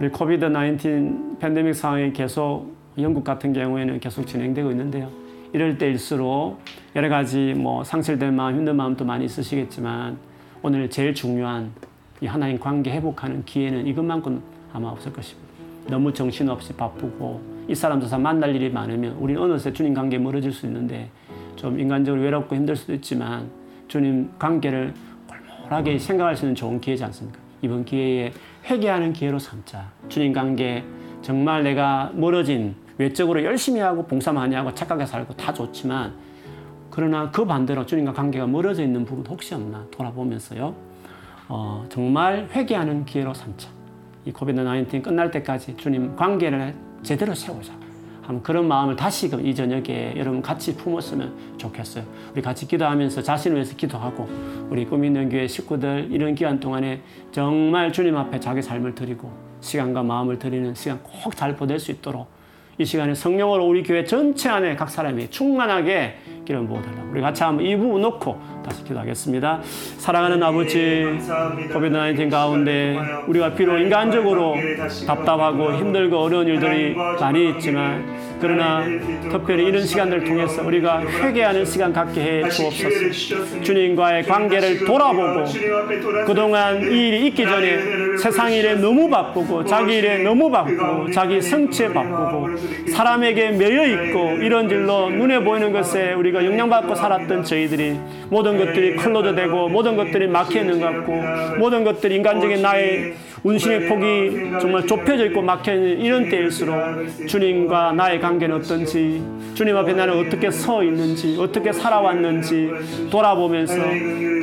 우리 0.00 0.08
코비드 0.08 0.46
19 0.52 1.36
팬데믹 1.40 1.74
상황이 1.74 2.12
계속 2.12 2.74
영국 2.98 3.24
같은 3.24 3.52
경우에는 3.52 4.00
계속 4.00 4.26
진행되고 4.26 4.70
있는데요. 4.70 5.10
이럴 5.52 5.78
때일수록 5.78 6.60
여러 6.94 7.08
가지 7.08 7.54
뭐 7.56 7.82
상실된 7.84 8.34
마음, 8.34 8.56
힘든 8.56 8.76
마음도 8.76 9.04
많이 9.04 9.24
있으시겠지만 9.24 10.18
오늘 10.62 10.88
제일 10.90 11.14
중요한 11.14 11.72
이 12.20 12.26
하나님 12.26 12.58
관계 12.58 12.90
회복하는 12.90 13.44
기회는 13.44 13.86
이것만큼 13.86 14.42
아마 14.72 14.88
없을 14.88 15.12
것입니다. 15.12 15.48
너무 15.88 16.12
정신없이 16.12 16.72
바쁘고 16.74 17.40
이 17.68 17.74
사람 17.74 18.00
저 18.00 18.06
사람 18.06 18.22
만날 18.22 18.54
일이 18.54 18.70
많으면 18.70 19.12
우리는 19.14 19.40
어느새 19.40 19.72
주님 19.72 19.94
관계 19.94 20.18
멀어질 20.18 20.52
수 20.52 20.66
있는데 20.66 21.10
좀 21.56 21.78
인간적으로 21.78 22.22
외롭고 22.22 22.54
힘들 22.54 22.76
수도 22.76 22.94
있지만 22.94 23.48
주님 23.88 24.30
관계를 24.38 24.94
골몰하게 25.28 25.98
생각할 25.98 26.36
수 26.36 26.44
있는 26.44 26.54
좋은 26.54 26.80
기회지 26.80 27.04
않습니까? 27.04 27.38
이번 27.62 27.84
기회에 27.84 28.32
회개하는 28.64 29.12
기회로 29.12 29.38
삼자. 29.38 29.90
주님 30.08 30.32
관계 30.32 30.84
정말 31.22 31.62
내가 31.62 32.10
멀어진 32.14 32.74
외적으로 32.98 33.42
열심히 33.44 33.80
하고 33.80 34.04
봉사 34.06 34.32
많이 34.32 34.54
하고 34.54 34.74
착하게 34.74 35.06
살고 35.06 35.34
다 35.34 35.52
좋지만 35.52 36.14
그러나 36.90 37.30
그 37.30 37.44
반대로 37.44 37.86
주님과 37.86 38.12
관계가 38.12 38.46
멀어져 38.46 38.82
있는 38.82 39.04
부분 39.04 39.24
혹시 39.26 39.54
없나 39.54 39.86
돌아보면서요. 39.90 40.87
어, 41.48 41.86
정말 41.88 42.48
회개하는 42.52 43.04
기회로 43.06 43.32
삼자. 43.34 43.68
이 44.24 44.32
코비드 44.32 44.62
19 44.62 45.02
끝날 45.02 45.30
때까지 45.30 45.76
주님 45.76 46.14
관계를 46.14 46.74
제대로 47.02 47.34
세우자. 47.34 47.72
한번 48.22 48.42
그런 48.42 48.68
마음을 48.68 48.94
다시금 48.94 49.46
이 49.46 49.54
저녁에 49.54 50.12
여러분 50.16 50.42
같이 50.42 50.76
품었으면 50.76 51.56
좋겠어요. 51.56 52.04
우리 52.34 52.42
같이 52.42 52.68
기도하면서 52.68 53.22
자신을 53.22 53.56
위해서 53.56 53.74
기도하고 53.74 54.28
우리 54.68 54.84
꿈 54.84 55.02
있는 55.02 55.30
교회 55.30 55.46
식구들 55.46 56.08
이런 56.10 56.34
기간 56.34 56.60
동안에 56.60 57.00
정말 57.32 57.90
주님 57.90 58.14
앞에 58.18 58.38
자기 58.38 58.60
삶을 58.60 58.94
드리고 58.94 59.32
시간과 59.62 60.02
마음을 60.02 60.38
드리는 60.38 60.74
시간 60.74 61.02
꼭 61.02 61.34
잘 61.34 61.56
보낼 61.56 61.78
수 61.78 61.90
있도록 61.90 62.28
이 62.76 62.84
시간에 62.84 63.14
성령으로 63.14 63.66
우리 63.66 63.82
교회 63.82 64.04
전체 64.04 64.50
안에 64.50 64.76
각 64.76 64.90
사람이 64.90 65.30
충만하게 65.30 66.18
기름 66.48 66.66
부어달라고 66.66 67.10
우리 67.10 67.20
같이 67.20 67.42
한번 67.42 67.66
이 67.66 67.76
부분 67.76 68.00
놓고 68.00 68.40
다시 68.64 68.82
기도하겠습니다. 68.84 69.60
사랑하는 69.98 70.42
아버지, 70.42 71.04
코비드19 71.74 72.30
가운데 72.30 72.96
우리가 73.26 73.52
비록 73.52 73.76
인간적으로 73.76 74.54
답답하고 75.06 75.74
힘들고 75.74 76.16
어려운 76.16 76.46
일들이 76.46 76.94
많이 76.94 77.50
있지만 77.50 78.02
그러나 78.40 78.84
특별히 79.30 79.66
이런 79.66 79.84
시간들을 79.84 80.24
통해서 80.24 80.62
우리가 80.62 81.00
회개하는 81.02 81.64
시간 81.64 81.92
갖게 81.92 82.20
해 82.20 82.48
주옵소서. 82.48 83.60
주님과의 83.62 84.24
관계를 84.24 84.84
돌아보고 84.84 85.44
그동안 86.26 86.82
이 86.82 87.08
일이 87.08 87.26
있기 87.26 87.44
전에 87.44 87.78
세상 88.22 88.52
일에 88.52 88.74
너무 88.74 89.08
바쁘고 89.10 89.64
자기 89.64 89.96
일에 89.98 90.18
너무 90.18 90.50
바쁘고 90.50 91.10
자기 91.10 91.40
성취에 91.40 91.88
바쁘고 91.92 92.48
사람에게 92.92 93.50
매여 93.52 93.86
있고 93.86 94.36
이런 94.40 94.70
일로 94.70 95.10
눈에 95.10 95.40
보이는 95.40 95.72
것에 95.72 96.12
우리가 96.14 96.44
영향받고 96.44 96.94
살았던 96.94 97.44
저희들이 97.44 97.98
모든 98.30 98.58
것들이 98.58 98.96
클로드 98.96 99.34
되고 99.34 99.68
모든 99.68 99.96
것들이 99.96 100.26
막혀 100.28 100.60
있는 100.60 100.80
것 100.80 100.86
같고 100.86 101.58
모든 101.58 101.84
것들이 101.84 102.16
인간적인 102.16 102.62
나의 102.62 103.14
운신의 103.44 103.88
폭이 103.88 104.58
정말 104.60 104.84
좁혀져 104.86 105.26
있고 105.26 105.42
막혀 105.42 105.72
있는 105.74 106.00
이런 106.00 106.28
때일수록 106.28 106.76
주님과 107.28 107.92
나의 107.92 108.20
관계는 108.28 108.56
어떤지 108.56 109.22
주님 109.54 109.76
앞에 109.76 109.92
나는 109.94 110.18
어떻게 110.18 110.50
서 110.50 110.82
있는지 110.82 111.36
어떻게 111.38 111.72
살아왔는지 111.72 112.70
돌아보면서 113.10 113.74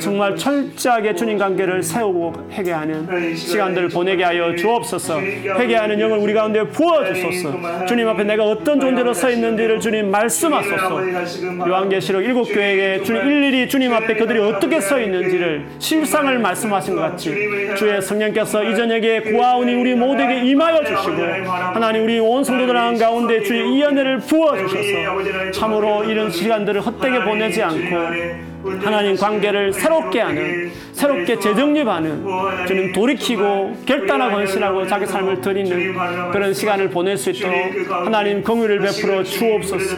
정말 0.01 0.35
철저하게 0.35 1.13
주님 1.15 1.37
관계를 1.37 1.83
세우고 1.83 2.49
회개하는 2.51 3.35
시간들을 3.35 3.89
보내게 3.89 4.23
하여 4.23 4.55
주옵소서. 4.55 5.19
회개하는 5.19 5.99
영을 5.99 6.17
우리 6.17 6.33
가운데 6.33 6.63
부어 6.63 7.05
주소서. 7.05 7.85
주님 7.85 8.07
앞에 8.07 8.23
내가 8.23 8.43
어떤 8.43 8.79
존재로 8.79 9.13
서 9.13 9.29
있는지를 9.29 9.79
주님 9.79 10.09
말씀하소서. 10.09 11.01
요한계시록 11.67 12.23
일곱 12.23 12.43
교회에 12.45 13.03
주님 13.03 13.21
일일이 13.27 13.69
주님 13.69 13.93
앞에 13.93 14.15
그들이 14.15 14.39
어떻게 14.39 14.79
서 14.79 14.99
있는지를 14.99 15.65
실상을 15.79 16.39
말씀하신 16.39 16.95
것 16.95 17.01
같이 17.01 17.33
주의 17.77 18.01
성령께서 18.01 18.63
이전 18.63 18.85
저녁에 18.85 19.21
구하오니 19.21 19.73
우리 19.73 19.95
모두에게 19.95 20.45
임하여 20.45 20.83
주시고 20.83 21.21
하나님 21.73 22.03
우리 22.03 22.19
온 22.19 22.43
성도들 22.43 22.75
가운데 22.97 23.41
주의 23.41 23.74
이 23.75 23.83
은혜를 23.83 24.19
부어 24.19 24.55
주셔서 24.57 25.51
참으로 25.51 26.05
이런 26.05 26.31
시간들을 26.31 26.79
헛되게 26.79 27.25
보내지 27.25 27.61
않고 27.61 28.54
하나님 28.83 29.15
관계를 29.15 29.71
새롭게 29.73 30.21
하는 30.21 30.71
새롭게 30.93 31.37
재정립하는 31.39 32.25
주님 32.67 32.93
돌이키고 32.93 33.75
결단하고 33.85 34.37
헌신하고 34.37 34.87
자기 34.87 35.05
삶을 35.05 35.41
드리는 35.41 35.93
그런 36.31 36.53
시간을 36.53 36.89
보낼 36.89 37.17
수 37.17 37.29
있도록 37.31 37.55
하나님 37.89 38.41
긍휼을 38.43 38.79
베풀어 38.79 39.23
주옵소서. 39.23 39.95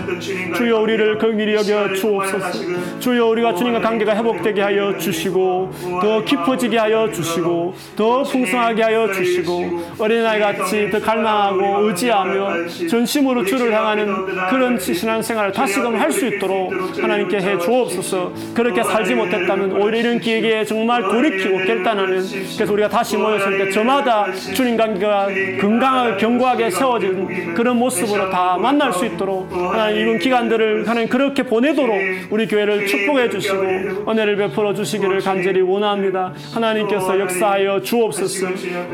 주여 0.55 0.79
우리를 0.81 1.17
긍휼히 1.17 1.53
여겨 1.53 1.93
주옵소서. 1.93 2.99
주여 2.99 3.27
우리가 3.27 3.53
주님과 3.55 3.79
관계가 3.81 4.15
회복되게 4.17 4.61
하여 4.61 4.97
주시고 4.97 5.71
더 6.01 6.23
깊어지게 6.25 6.77
하여 6.77 7.09
주시고 7.11 7.75
더 7.95 8.23
풍성하게 8.23 8.81
하여 8.83 9.11
주시고 9.11 9.83
어린아이 9.99 10.39
같이 10.39 10.89
더 10.89 10.99
갈망하고 10.99 11.87
의지하며 11.87 12.67
전심으로 12.89 13.45
주를 13.45 13.73
향하는 13.73 14.25
그런 14.49 14.79
신앙 14.79 15.21
생활을 15.21 15.51
다시금 15.51 15.95
할 15.97 16.07
수 16.17 16.25
있도록 16.25 16.73
하나님께 16.99 17.37
해 17.37 17.59
주옵소서 17.59 18.31
그렇게 18.57 18.81
살지 18.83 19.13
못했다면 19.13 19.71
오히려 19.73 19.99
이런 19.99 20.19
기회에 20.19 20.65
정말 20.65 21.03
돌이키고 21.03 21.57
결단하는 21.59 22.23
그래서 22.55 22.73
우리가 22.73 22.89
다시 22.89 23.15
모였을 23.15 23.57
때 23.59 23.69
저마다 23.71 24.33
주님 24.33 24.75
관계가 24.75 25.27
건강하게 25.61 26.17
견고하게 26.17 26.71
세워진 26.71 27.53
그런 27.53 27.77
모습으로 27.77 28.31
다 28.31 28.57
만날 28.57 28.91
수 28.91 29.05
있도록 29.05 29.51
하나님 29.53 30.01
이번 30.01 30.17
기간들을 30.17 30.87
하나님 30.89 31.07
그렇게 31.07 31.43
보내도록 31.43 31.95
우리 32.31 32.47
교회를 32.47 32.87
축복해 32.87 33.29
주시고 33.29 34.09
은혜를 34.09 34.35
베풀어 34.37 34.73
주시기를 34.73 35.21
간절히 35.21 35.61
원합니다. 35.61 36.33
하나님께서 36.55 37.19
역사하여 37.19 37.81
주옵소서 37.81 38.47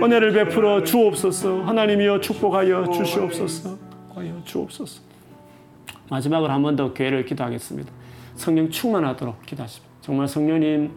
은혜를 0.04 0.34
베풀어 0.34 0.84
주옵소서 0.84 1.64
하나님이여 1.64 2.20
축복하여 2.20 2.90
주시옵소서 2.92 3.78
하여 4.14 4.42
주옵소서 4.44 5.02
마지막으로 6.10 6.52
한 6.52 6.62
번 6.62 6.76
더 6.76 6.94
교회를 6.94 7.24
기도하겠습니다. 7.26 8.03
성령 8.36 8.70
충만하도록 8.70 9.46
기도하십니다. 9.46 9.94
정말 10.02 10.28
성령님 10.28 10.92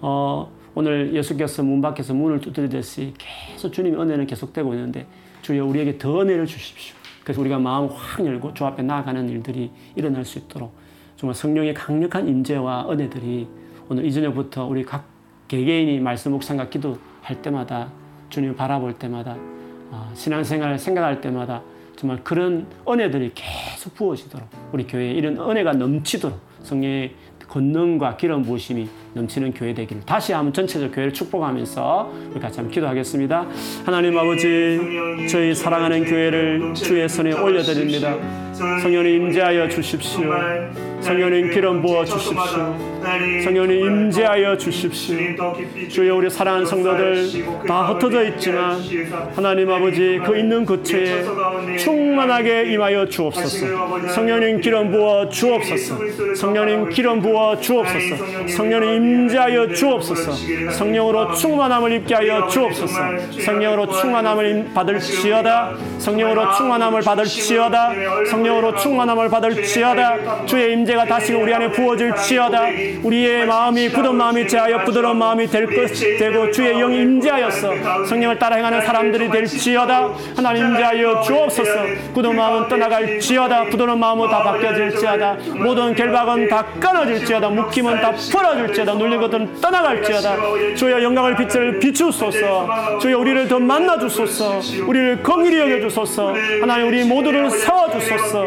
어, 0.00 0.50
오늘 0.74 1.14
예수께서 1.14 1.62
문 1.62 1.80
밖에서 1.80 2.14
문을 2.14 2.40
두드리듯이 2.40 3.14
계속 3.18 3.72
주님의 3.72 4.00
은혜는 4.00 4.26
계속되고 4.26 4.72
있는데 4.74 5.06
주여 5.42 5.64
우리에게 5.64 5.98
더 5.98 6.20
은혜를 6.20 6.46
주십시오. 6.46 6.96
그래서 7.22 7.40
우리가 7.40 7.58
마음 7.58 7.88
확 7.88 8.24
열고 8.24 8.54
주 8.54 8.64
앞에 8.64 8.82
나아가는 8.82 9.28
일들이 9.28 9.70
일어날 9.94 10.24
수 10.24 10.38
있도록 10.38 10.74
정말 11.16 11.34
성령의 11.34 11.74
강력한 11.74 12.28
임재와 12.28 12.90
은혜들이 12.90 13.48
오늘 13.88 14.04
이 14.04 14.12
저녁부터 14.12 14.66
우리 14.66 14.84
각 14.84 15.04
개개인이 15.48 15.98
말씀 16.00 16.32
묵상과 16.32 16.70
기도할 16.70 17.42
때마다 17.42 17.90
주님을 18.30 18.54
바라볼 18.56 18.94
때마다 18.94 19.36
어, 19.90 20.10
신앙생활을 20.14 20.78
생각할 20.78 21.20
때마다 21.20 21.62
정말 21.96 22.22
그런 22.22 22.66
은혜들이 22.88 23.32
계속 23.34 23.94
부어지도록 23.94 24.48
우리 24.72 24.86
교회에 24.86 25.12
이런 25.12 25.36
은혜가 25.36 25.72
넘치도록 25.72 26.49
성령의 26.62 27.12
권능과 27.48 28.16
기름 28.16 28.42
부으심이 28.42 28.88
넘치는 29.14 29.52
교회 29.54 29.74
되기를 29.74 30.02
다시 30.06 30.32
한번 30.32 30.52
전체적 30.52 30.94
교회를 30.94 31.12
축복하면서 31.12 32.12
우리 32.30 32.40
같이 32.40 32.58
한번 32.58 32.72
기도하겠습니다. 32.72 33.46
하나님 33.84 34.16
아버지 34.16 34.78
저희 35.28 35.54
사랑하는 35.54 36.04
교회를 36.04 36.74
주의 36.74 37.08
손에 37.08 37.32
올려드립니다. 37.32 38.16
성령님 38.54 39.26
임재하여 39.26 39.68
주십시오. 39.68 40.89
성령님 41.00 41.50
기름 41.50 41.82
부어 41.82 42.04
주십시오. 42.04 42.76
성령님 43.44 43.84
임재하여 43.84 44.56
주십시오. 44.56 45.16
주여 45.88 46.16
우리 46.16 46.28
사랑하는 46.28 46.66
성도들 46.66 47.66
다 47.66 47.88
흩어져 47.88 48.24
있지만 48.24 48.80
하나님 49.34 49.70
아버지 49.70 50.20
그 50.24 50.36
있는 50.36 50.64
그처에 50.66 51.24
충만하게 51.78 52.72
임하여 52.72 53.06
주옵소서. 53.06 54.08
성령님 54.08 54.60
기름 54.60 54.90
부어 54.90 55.28
주옵소서. 55.28 56.34
성령님 56.36 56.90
기름 56.90 57.22
부어 57.22 57.58
주옵소서. 57.58 58.48
성령님 58.48 58.94
임재하여 58.94 59.68
주옵소서. 59.72 60.72
성령으로 60.72 61.34
충만함을 61.34 61.92
입게 61.92 62.14
하여 62.14 62.46
주옵소서. 62.48 62.94
성령으로 63.40 63.86
충만함을 63.88 64.70
받을지어다. 64.74 65.76
성령으로 65.98 66.52
충만함을 66.56 67.00
받을지어다. 67.00 67.92
성령으로 68.30 68.76
충만함을 68.76 69.28
받을지어다. 69.30 70.46
주의 70.46 70.72
임재 70.72 70.89
임재가 70.90 71.04
다시금 71.04 71.42
우리 71.42 71.54
안에 71.54 71.70
부어질지어다. 71.70 72.62
우리의 73.02 73.46
마음이 73.46 73.88
굳은 73.90 74.14
마음이 74.14 74.48
제하여 74.48 74.84
부드러운 74.84 75.18
마음이 75.18 75.46
될 75.46 75.66
것 75.66 75.86
되고 76.18 76.50
주의 76.50 76.74
영이 76.74 77.00
임재하였어. 77.02 78.06
성령을 78.06 78.38
따라 78.38 78.56
행하는 78.56 78.80
사람들이 78.80 79.30
될 79.30 79.46
지어다. 79.46 80.10
하나님 80.36 80.66
임재하여 80.66 81.20
주옵소서. 81.22 81.70
굳은 82.14 82.34
마음은 82.34 82.68
떠나갈 82.68 83.20
지어다. 83.20 83.64
부드러운 83.66 84.00
마음은 84.00 84.28
다 84.28 84.42
바뀌어질지어다. 84.42 85.36
모든 85.64 85.94
결박은 85.94 86.48
다 86.48 86.64
끊어질지어다. 86.80 87.48
묶임은 87.50 88.00
다 88.00 88.12
풀어질지어다. 88.12 88.94
눌린 88.94 89.20
것은 89.20 89.60
떠나갈지어다. 89.60 90.36
주여 90.76 91.02
영광을 91.02 91.36
빛을 91.36 91.78
비추소서. 91.78 92.98
주여 93.00 93.18
우리를 93.18 93.46
더 93.48 93.58
만나 93.60 93.98
주소서. 93.98 94.60
우리를 94.86 95.22
긍휼히 95.22 95.58
여겨 95.58 95.88
주소서. 95.88 96.34
하나님 96.60 96.88
우리 96.88 97.04
모두를 97.04 97.48
세워 97.50 97.88
주소서 97.90 98.46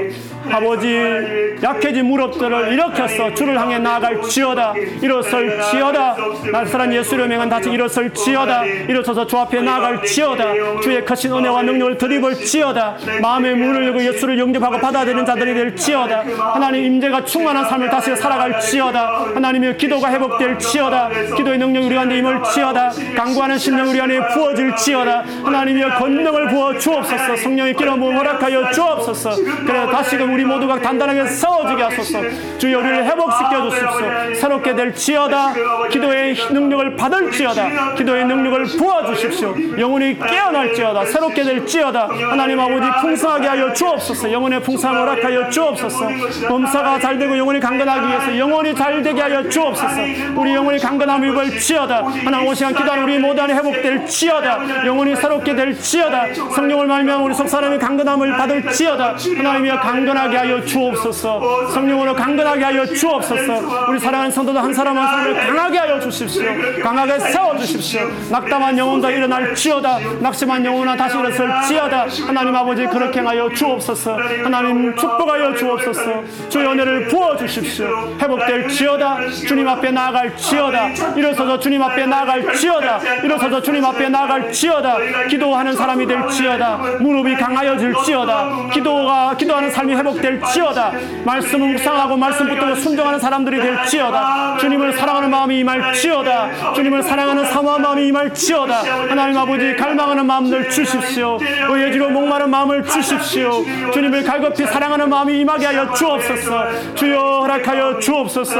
아버지 0.51 1.57
약해진 1.61 2.05
무릎들을 2.05 2.73
일으켜서 2.73 3.33
주를 3.33 3.59
향해 3.59 3.79
나아갈지어다. 3.79 4.73
일어설지어다. 5.01 6.15
나사람 6.51 6.93
예수를 6.93 7.27
명한 7.27 7.49
다시 7.49 7.69
일어설지어다. 7.69 8.65
일어서서 8.65 9.25
주 9.27 9.37
앞에 9.37 9.61
나아갈지어다. 9.61 10.81
주의 10.81 11.03
크신 11.05 11.33
은혜와 11.33 11.61
능력을 11.63 11.97
드리볼지어다. 11.97 12.97
마음의 13.21 13.55
문을 13.55 13.85
열고 13.87 14.03
예수를 14.05 14.37
영접하고 14.39 14.77
받아들이는 14.79 15.25
자들이 15.25 15.53
될지어다. 15.53 16.23
하나님 16.53 16.83
임재가 16.85 17.25
충만한 17.25 17.65
삶을 17.69 17.89
다시 17.89 18.15
살아갈지어다. 18.15 19.31
하나님의 19.35 19.77
기도가 19.77 20.11
회복될지어다. 20.11 21.09
기도의 21.37 21.57
능력이 21.57 21.87
우리 21.87 21.97
안에 21.97 22.17
임을지어다. 22.17 22.91
강구하는 23.15 23.57
심령 23.57 23.89
우리 23.89 24.01
안에 24.01 24.19
부어질지어다. 24.33 25.23
하나님의 25.43 25.89
권능을 25.91 26.47
부어 26.49 26.77
주옵소서. 26.77 27.37
성령의 27.37 27.75
기름 27.75 27.99
부어 27.99 28.11
허락하여 28.11 28.71
주옵소서. 28.71 29.35
그래 29.65 29.85
다시금 29.91 30.32
우리 30.33 30.43
모두가 30.45 30.79
단단하게 30.79 31.27
싸워지게 31.27 31.83
하소서. 31.83 32.21
주여 32.57 32.79
우리를 32.79 33.05
회복시켜 33.05 33.69
주십시오 33.69 34.35
새롭게 34.35 34.75
될지어다. 34.75 35.53
기도의 35.91 36.35
능력을 36.51 36.95
받을지어다. 36.95 37.93
기도의 37.95 38.25
능력을 38.25 38.63
부어 38.77 39.13
주십시오. 39.13 39.53
영혼이 39.77 40.17
깨어날지어다. 40.19 41.05
새롭게 41.05 41.43
될지어다. 41.43 42.09
하나님 42.29 42.59
아버지 42.59 42.87
풍성하게 43.01 43.47
하여 43.47 43.73
주옵소서. 43.73 44.31
영혼의 44.31 44.61
풍성을 44.61 44.97
허락하여 44.97 45.49
주옵소서. 45.49 46.07
범사가 46.47 46.99
잘 46.99 47.19
되고 47.19 47.37
영혼이 47.37 47.59
강건하기 47.59 48.07
위해서 48.07 48.37
영혼이 48.37 48.73
잘 48.75 49.03
되게 49.03 49.21
하여 49.21 49.47
주옵소서. 49.47 49.95
우리 50.35 50.55
영혼이 50.55 50.79
강건함을 50.79 51.29
입을지어다. 51.29 52.03
하나님 52.25 52.47
오 52.47 52.53
시간 52.53 52.73
기도하는 52.73 53.03
우리 53.03 53.19
모두 53.19 53.41
안에 53.41 53.53
회복될지어다. 53.53 54.85
영혼이 54.87 55.15
새롭게 55.15 55.55
될지어다. 55.55 56.33
성령을 56.55 56.87
말미암아 56.87 57.23
우리 57.23 57.33
속 57.35 57.47
사람이 57.47 57.77
강건함을 57.77 58.31
받을지어다. 58.37 59.15
하나님이여 59.37 59.79
강건하 59.79 60.22
게 60.29 60.37
하여 60.37 60.63
주옵소서. 60.63 61.67
성령으로 61.71 62.15
강건하게 62.15 62.63
하여 62.63 62.85
주옵소서. 62.85 63.87
우리 63.89 63.99
사랑하는 63.99 64.31
성도들 64.31 64.61
한 64.61 64.73
사람 64.73 64.97
한 64.97 65.07
사람을 65.07 65.47
강하게 65.47 65.77
하여 65.79 65.99
주십시오. 65.99 66.43
강하게 66.81 67.19
세워 67.19 67.57
주십시오. 67.57 68.01
낙담한 68.29 68.77
영혼도 68.77 69.09
일어날지어다. 69.09 69.99
낙심한 70.21 70.65
영혼아 70.65 70.95
다시 70.95 71.17
일어설지어다. 71.17 72.07
하나님 72.27 72.55
아버지 72.55 72.85
그렇게 72.85 73.19
하여 73.19 73.49
주옵소서. 73.49 74.17
하나님 74.43 74.95
축복하여 74.95 75.55
주옵소서. 75.55 76.23
주의 76.49 76.65
은혜를 76.67 77.07
부어 77.07 77.35
주십시오. 77.37 77.87
회복될지어다. 78.21 79.29
주님 79.47 79.67
앞에 79.67 79.91
나아갈지어다. 79.91 80.87
일어서서 81.15 81.59
주님 81.59 81.81
앞에 81.81 82.05
나아갈지어다. 82.05 82.99
일어서서 83.23 83.61
주님 83.61 83.83
앞에 83.85 84.09
나아갈지어다. 84.09 84.97
기도하는 85.29 85.73
사람이 85.73 86.05
될지어다. 86.05 86.77
무릎이 86.99 87.35
강하여 87.35 87.77
질지어다. 87.77 88.69
기도가 88.73 89.35
기도하는 89.37 89.69
삶이 89.71 89.93
회복 89.95 90.12
될지어다. 90.21 90.91
말씀을 91.23 91.69
묵상하고 91.69 92.17
말씀 92.17 92.47
붙들고 92.47 92.75
순종하는 92.75 93.19
사람들이 93.19 93.59
될지어다. 93.61 94.57
주님을 94.59 94.93
사랑하는 94.93 95.29
마음이 95.29 95.59
임할지어다. 95.59 96.73
주님을 96.73 97.03
사랑하는 97.03 97.45
사모한 97.45 97.81
마음이 97.81 98.07
임할지어다. 98.07 98.83
하나님 99.09 99.37
아버지 99.37 99.75
갈망하는 99.75 100.25
마음들 100.25 100.69
주십시오. 100.69 101.39
의지로 101.69 102.09
목마른 102.09 102.49
마음을 102.49 102.83
주십시오. 102.83 103.63
주님을 103.91 104.23
갈급히 104.23 104.65
사랑하는 104.65 105.09
마음이 105.09 105.39
임하게 105.39 105.65
하여 105.67 105.91
주옵소서. 105.93 106.95
주여 106.95 107.19
허락하여 107.41 107.99
주옵소서. 107.99 108.53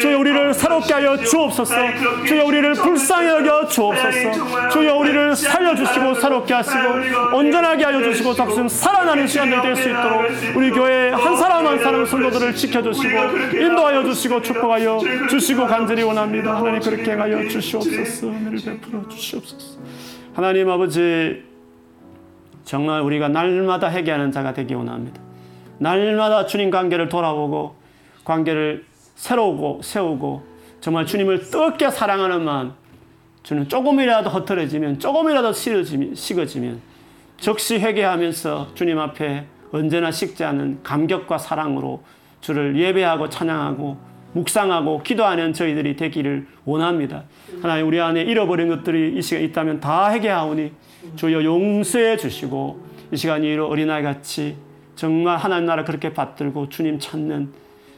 주여 0.00 0.18
우리를 0.18 0.54
새롭게 0.54 0.92
하여 0.94 1.16
주옵소서. 1.16 1.74
주여 2.26 2.44
우리를 2.44 2.72
불쌍히 2.74 3.28
여겨 3.28 3.68
주옵소서. 3.68 4.68
주여 4.70 4.94
우리를 4.96 5.36
살려주시고 5.36 6.14
새롭게 6.14 6.54
하시고 6.54 6.78
온전하게 7.34 7.84
하여 7.84 8.02
주시고 8.02 8.34
작품 8.34 8.68
살아나는 8.68 9.26
시간들 9.26 9.62
될 9.62 9.78
수 9.78 9.88
있도록 9.88 10.24
우리 10.56 10.70
교회 10.72 10.97
한 11.12 11.36
사람 11.36 11.66
한 11.66 11.78
사람 11.78 12.04
성도들을 12.04 12.54
지켜주시고 12.54 13.16
인도하여 13.56 14.04
주시고 14.04 14.42
축복하여 14.42 15.00
주시고 15.28 15.66
간절히 15.66 16.02
원합니다. 16.02 16.56
하나님 16.56 16.80
그렇게 16.80 17.12
행하여 17.12 17.48
주시옵소서. 17.48 18.28
은혜를 18.28 18.58
베풀어 18.64 19.08
주시옵소서. 19.08 19.78
하나님 20.34 20.68
아버지 20.70 21.42
정말 22.64 23.00
우리가 23.02 23.28
날마다 23.28 23.90
회개하는 23.90 24.30
자가 24.30 24.52
되기 24.52 24.74
원합니다. 24.74 25.20
날마다 25.78 26.46
주님 26.46 26.70
관계를 26.70 27.08
돌아보고 27.08 27.76
관계를 28.24 28.84
새로우고 29.14 29.80
세우고 29.82 30.42
정말 30.80 31.06
주님을 31.06 31.40
뜨겁게 31.50 31.90
사랑하는 31.90 32.44
마음 32.44 32.72
주는 33.42 33.68
조금이라도 33.68 34.30
허털어지면 34.30 34.98
조금이라도 34.98 35.52
식어지면 35.52 36.80
즉시 37.40 37.78
회개하면서 37.78 38.72
주님 38.74 38.98
앞에 38.98 39.46
언제나 39.72 40.10
식지 40.10 40.44
않은 40.44 40.80
감격과 40.82 41.38
사랑으로 41.38 42.02
주를 42.40 42.78
예배하고 42.78 43.28
찬양하고 43.28 43.96
묵상하고 44.32 45.02
기도하는 45.02 45.52
저희들이 45.52 45.96
되기를 45.96 46.46
원합니다. 46.64 47.24
하나님 47.62 47.88
우리 47.88 48.00
안에 48.00 48.22
잃어버린 48.22 48.68
것들이 48.68 49.16
이 49.16 49.22
시간에 49.22 49.46
있다면 49.46 49.80
다 49.80 50.12
회개하오니 50.12 50.72
주여 51.16 51.44
용서해 51.44 52.16
주시고 52.16 52.86
이 53.12 53.16
시간 53.16 53.42
이 53.42 53.56
어린아이 53.56 54.02
같이 54.02 54.56
정말 54.94 55.36
하나님 55.38 55.66
나라 55.66 55.84
그렇게 55.84 56.12
받들고 56.12 56.68
주님 56.68 56.98
찾는 56.98 57.52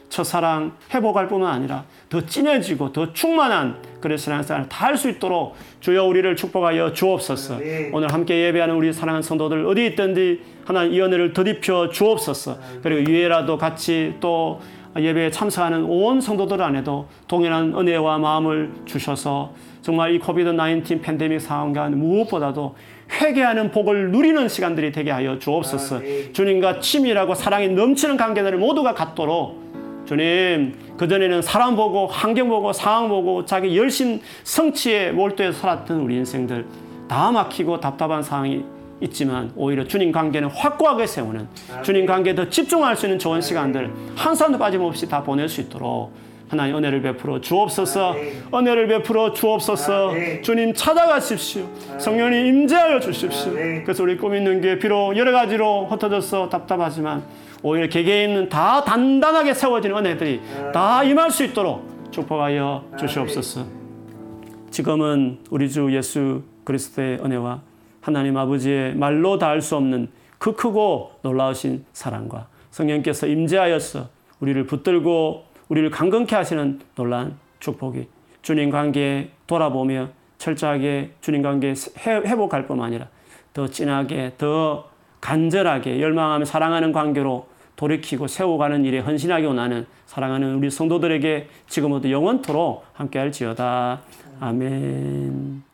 첫사랑 0.09 0.75
회복할 0.93 1.27
뿐만 1.27 1.53
아니라 1.53 1.85
더 2.09 2.25
진해지고 2.25 2.91
더 2.91 3.13
충만한 3.13 3.77
그런 4.01 4.17
신앙생활을 4.17 4.67
다할 4.67 4.97
수 4.97 5.09
있도록 5.09 5.55
주여 5.79 6.05
우리를 6.05 6.35
축복하여 6.35 6.91
주옵소서. 6.93 7.59
오늘 7.93 8.11
함께 8.11 8.45
예배하는 8.47 8.75
우리 8.75 8.91
사랑하는 8.91 9.21
성도들 9.21 9.65
어디 9.65 9.85
있든지 9.87 10.41
하나님 10.65 10.93
이 10.93 11.01
은혜를 11.01 11.33
더입혀 11.33 11.89
주옵소서. 11.89 12.57
그리고 12.83 13.09
유해라도 13.09 13.57
같이 13.57 14.15
또 14.19 14.59
예배에 14.97 15.31
참석하는 15.31 15.85
온 15.85 16.19
성도들 16.19 16.61
안에도 16.61 17.07
동일한 17.27 17.73
은혜와 17.77 18.17
마음을 18.17 18.71
주셔서 18.85 19.53
정말 19.81 20.13
이 20.13 20.19
코비드 20.19 20.55
19 20.55 20.99
팬데믹 21.01 21.39
상황과 21.39 21.89
무엇보다도 21.89 22.75
회개하는 23.21 23.71
복을 23.71 24.11
누리는 24.11 24.47
시간들이 24.47 24.91
되게 24.91 25.11
하여 25.11 25.39
주옵소서. 25.39 26.01
주님과 26.33 26.79
친밀하고 26.79 27.35
사랑이 27.35 27.69
넘치는 27.69 28.17
관계들을 28.17 28.57
모두가 28.57 28.93
갖도록 28.93 29.70
주님, 30.11 30.73
그전에는 30.97 31.41
사람 31.41 31.77
보고, 31.77 32.05
환경 32.05 32.49
보고, 32.49 32.73
상황 32.73 33.07
보고, 33.07 33.45
자기 33.45 33.77
열심 33.77 34.19
성취에 34.43 35.11
몰두해서 35.13 35.57
살았던 35.57 36.01
우리 36.01 36.15
인생들 36.17 36.65
다 37.07 37.31
막히고 37.31 37.79
답답한 37.79 38.21
상황이 38.21 38.61
있지만 38.99 39.53
오히려 39.55 39.85
주님 39.85 40.11
관계는 40.11 40.49
확고하게 40.49 41.07
세우는 41.07 41.47
주님 41.81 42.05
관계에 42.05 42.35
더 42.35 42.49
집중할 42.49 42.97
수 42.97 43.05
있는 43.05 43.19
좋은 43.19 43.39
시간들 43.39 43.89
한 44.15 44.35
사람도 44.35 44.59
빠짐없이 44.59 45.07
다 45.07 45.23
보낼 45.23 45.47
수 45.47 45.61
있도록 45.61 46.11
하나님 46.49 46.75
은혜를 46.75 47.01
베풀어 47.01 47.39
주옵소서. 47.39 48.13
은혜를 48.53 48.87
베풀어 48.87 49.31
주옵소서. 49.31 50.11
주님 50.41 50.73
찾아가십시오. 50.73 51.65
성령님 51.97 52.45
임재하여 52.47 52.99
주십시오. 52.99 53.53
그래서 53.53 54.03
우리 54.03 54.17
꿈 54.17 54.35
있는 54.35 54.59
게 54.59 54.77
비록 54.77 55.15
여러 55.15 55.31
가지로 55.31 55.85
흩어져서 55.85 56.49
답답하지만 56.49 57.23
오히려 57.63 57.87
개개인은 57.87 58.49
다 58.49 58.83
단단하게 58.83 59.53
세워진 59.53 59.95
은혜들이 59.95 60.41
다 60.73 61.03
임할 61.03 61.31
수 61.31 61.43
있도록 61.43 61.87
축복하여 62.11 62.85
주시옵소서. 62.99 63.65
지금은 64.71 65.39
우리 65.49 65.69
주 65.69 65.93
예수 65.93 66.43
그리스도의 66.63 67.19
은혜와 67.23 67.61
하나님 68.01 68.37
아버지의 68.37 68.95
말로 68.95 69.37
닿을 69.37 69.61
수 69.61 69.75
없는 69.75 70.09
그 70.37 70.53
크고 70.53 71.11
놀라우신 71.21 71.85
사랑과 71.93 72.47
성령께서 72.71 73.27
임재하여서 73.27 74.09
우리를 74.39 74.65
붙들고 74.65 75.45
우리를 75.69 75.89
강건케 75.91 76.35
하시는 76.35 76.79
놀란 76.95 77.37
축복이 77.59 78.07
주님 78.41 78.71
관계에 78.71 79.29
돌아보며 79.45 80.09
철저하게 80.39 81.11
주님 81.21 81.43
관계 81.43 81.75
회복할 82.05 82.65
뿐만 82.65 82.87
아니라 82.87 83.07
더 83.53 83.67
진하게 83.67 84.33
더 84.37 84.89
간절하게 85.19 86.01
열망하며 86.01 86.45
사랑하는 86.45 86.91
관계로 86.91 87.50
돌이키고 87.81 88.27
세워가는 88.27 88.85
일에 88.85 88.99
헌신하기 88.99 89.43
원하는 89.47 89.87
사랑하는 90.05 90.53
우리 90.53 90.69
성도들에게 90.69 91.47
지금부터 91.67 92.11
영원토록 92.11 92.85
함께할지어다. 92.93 94.01
아멘. 94.39 95.70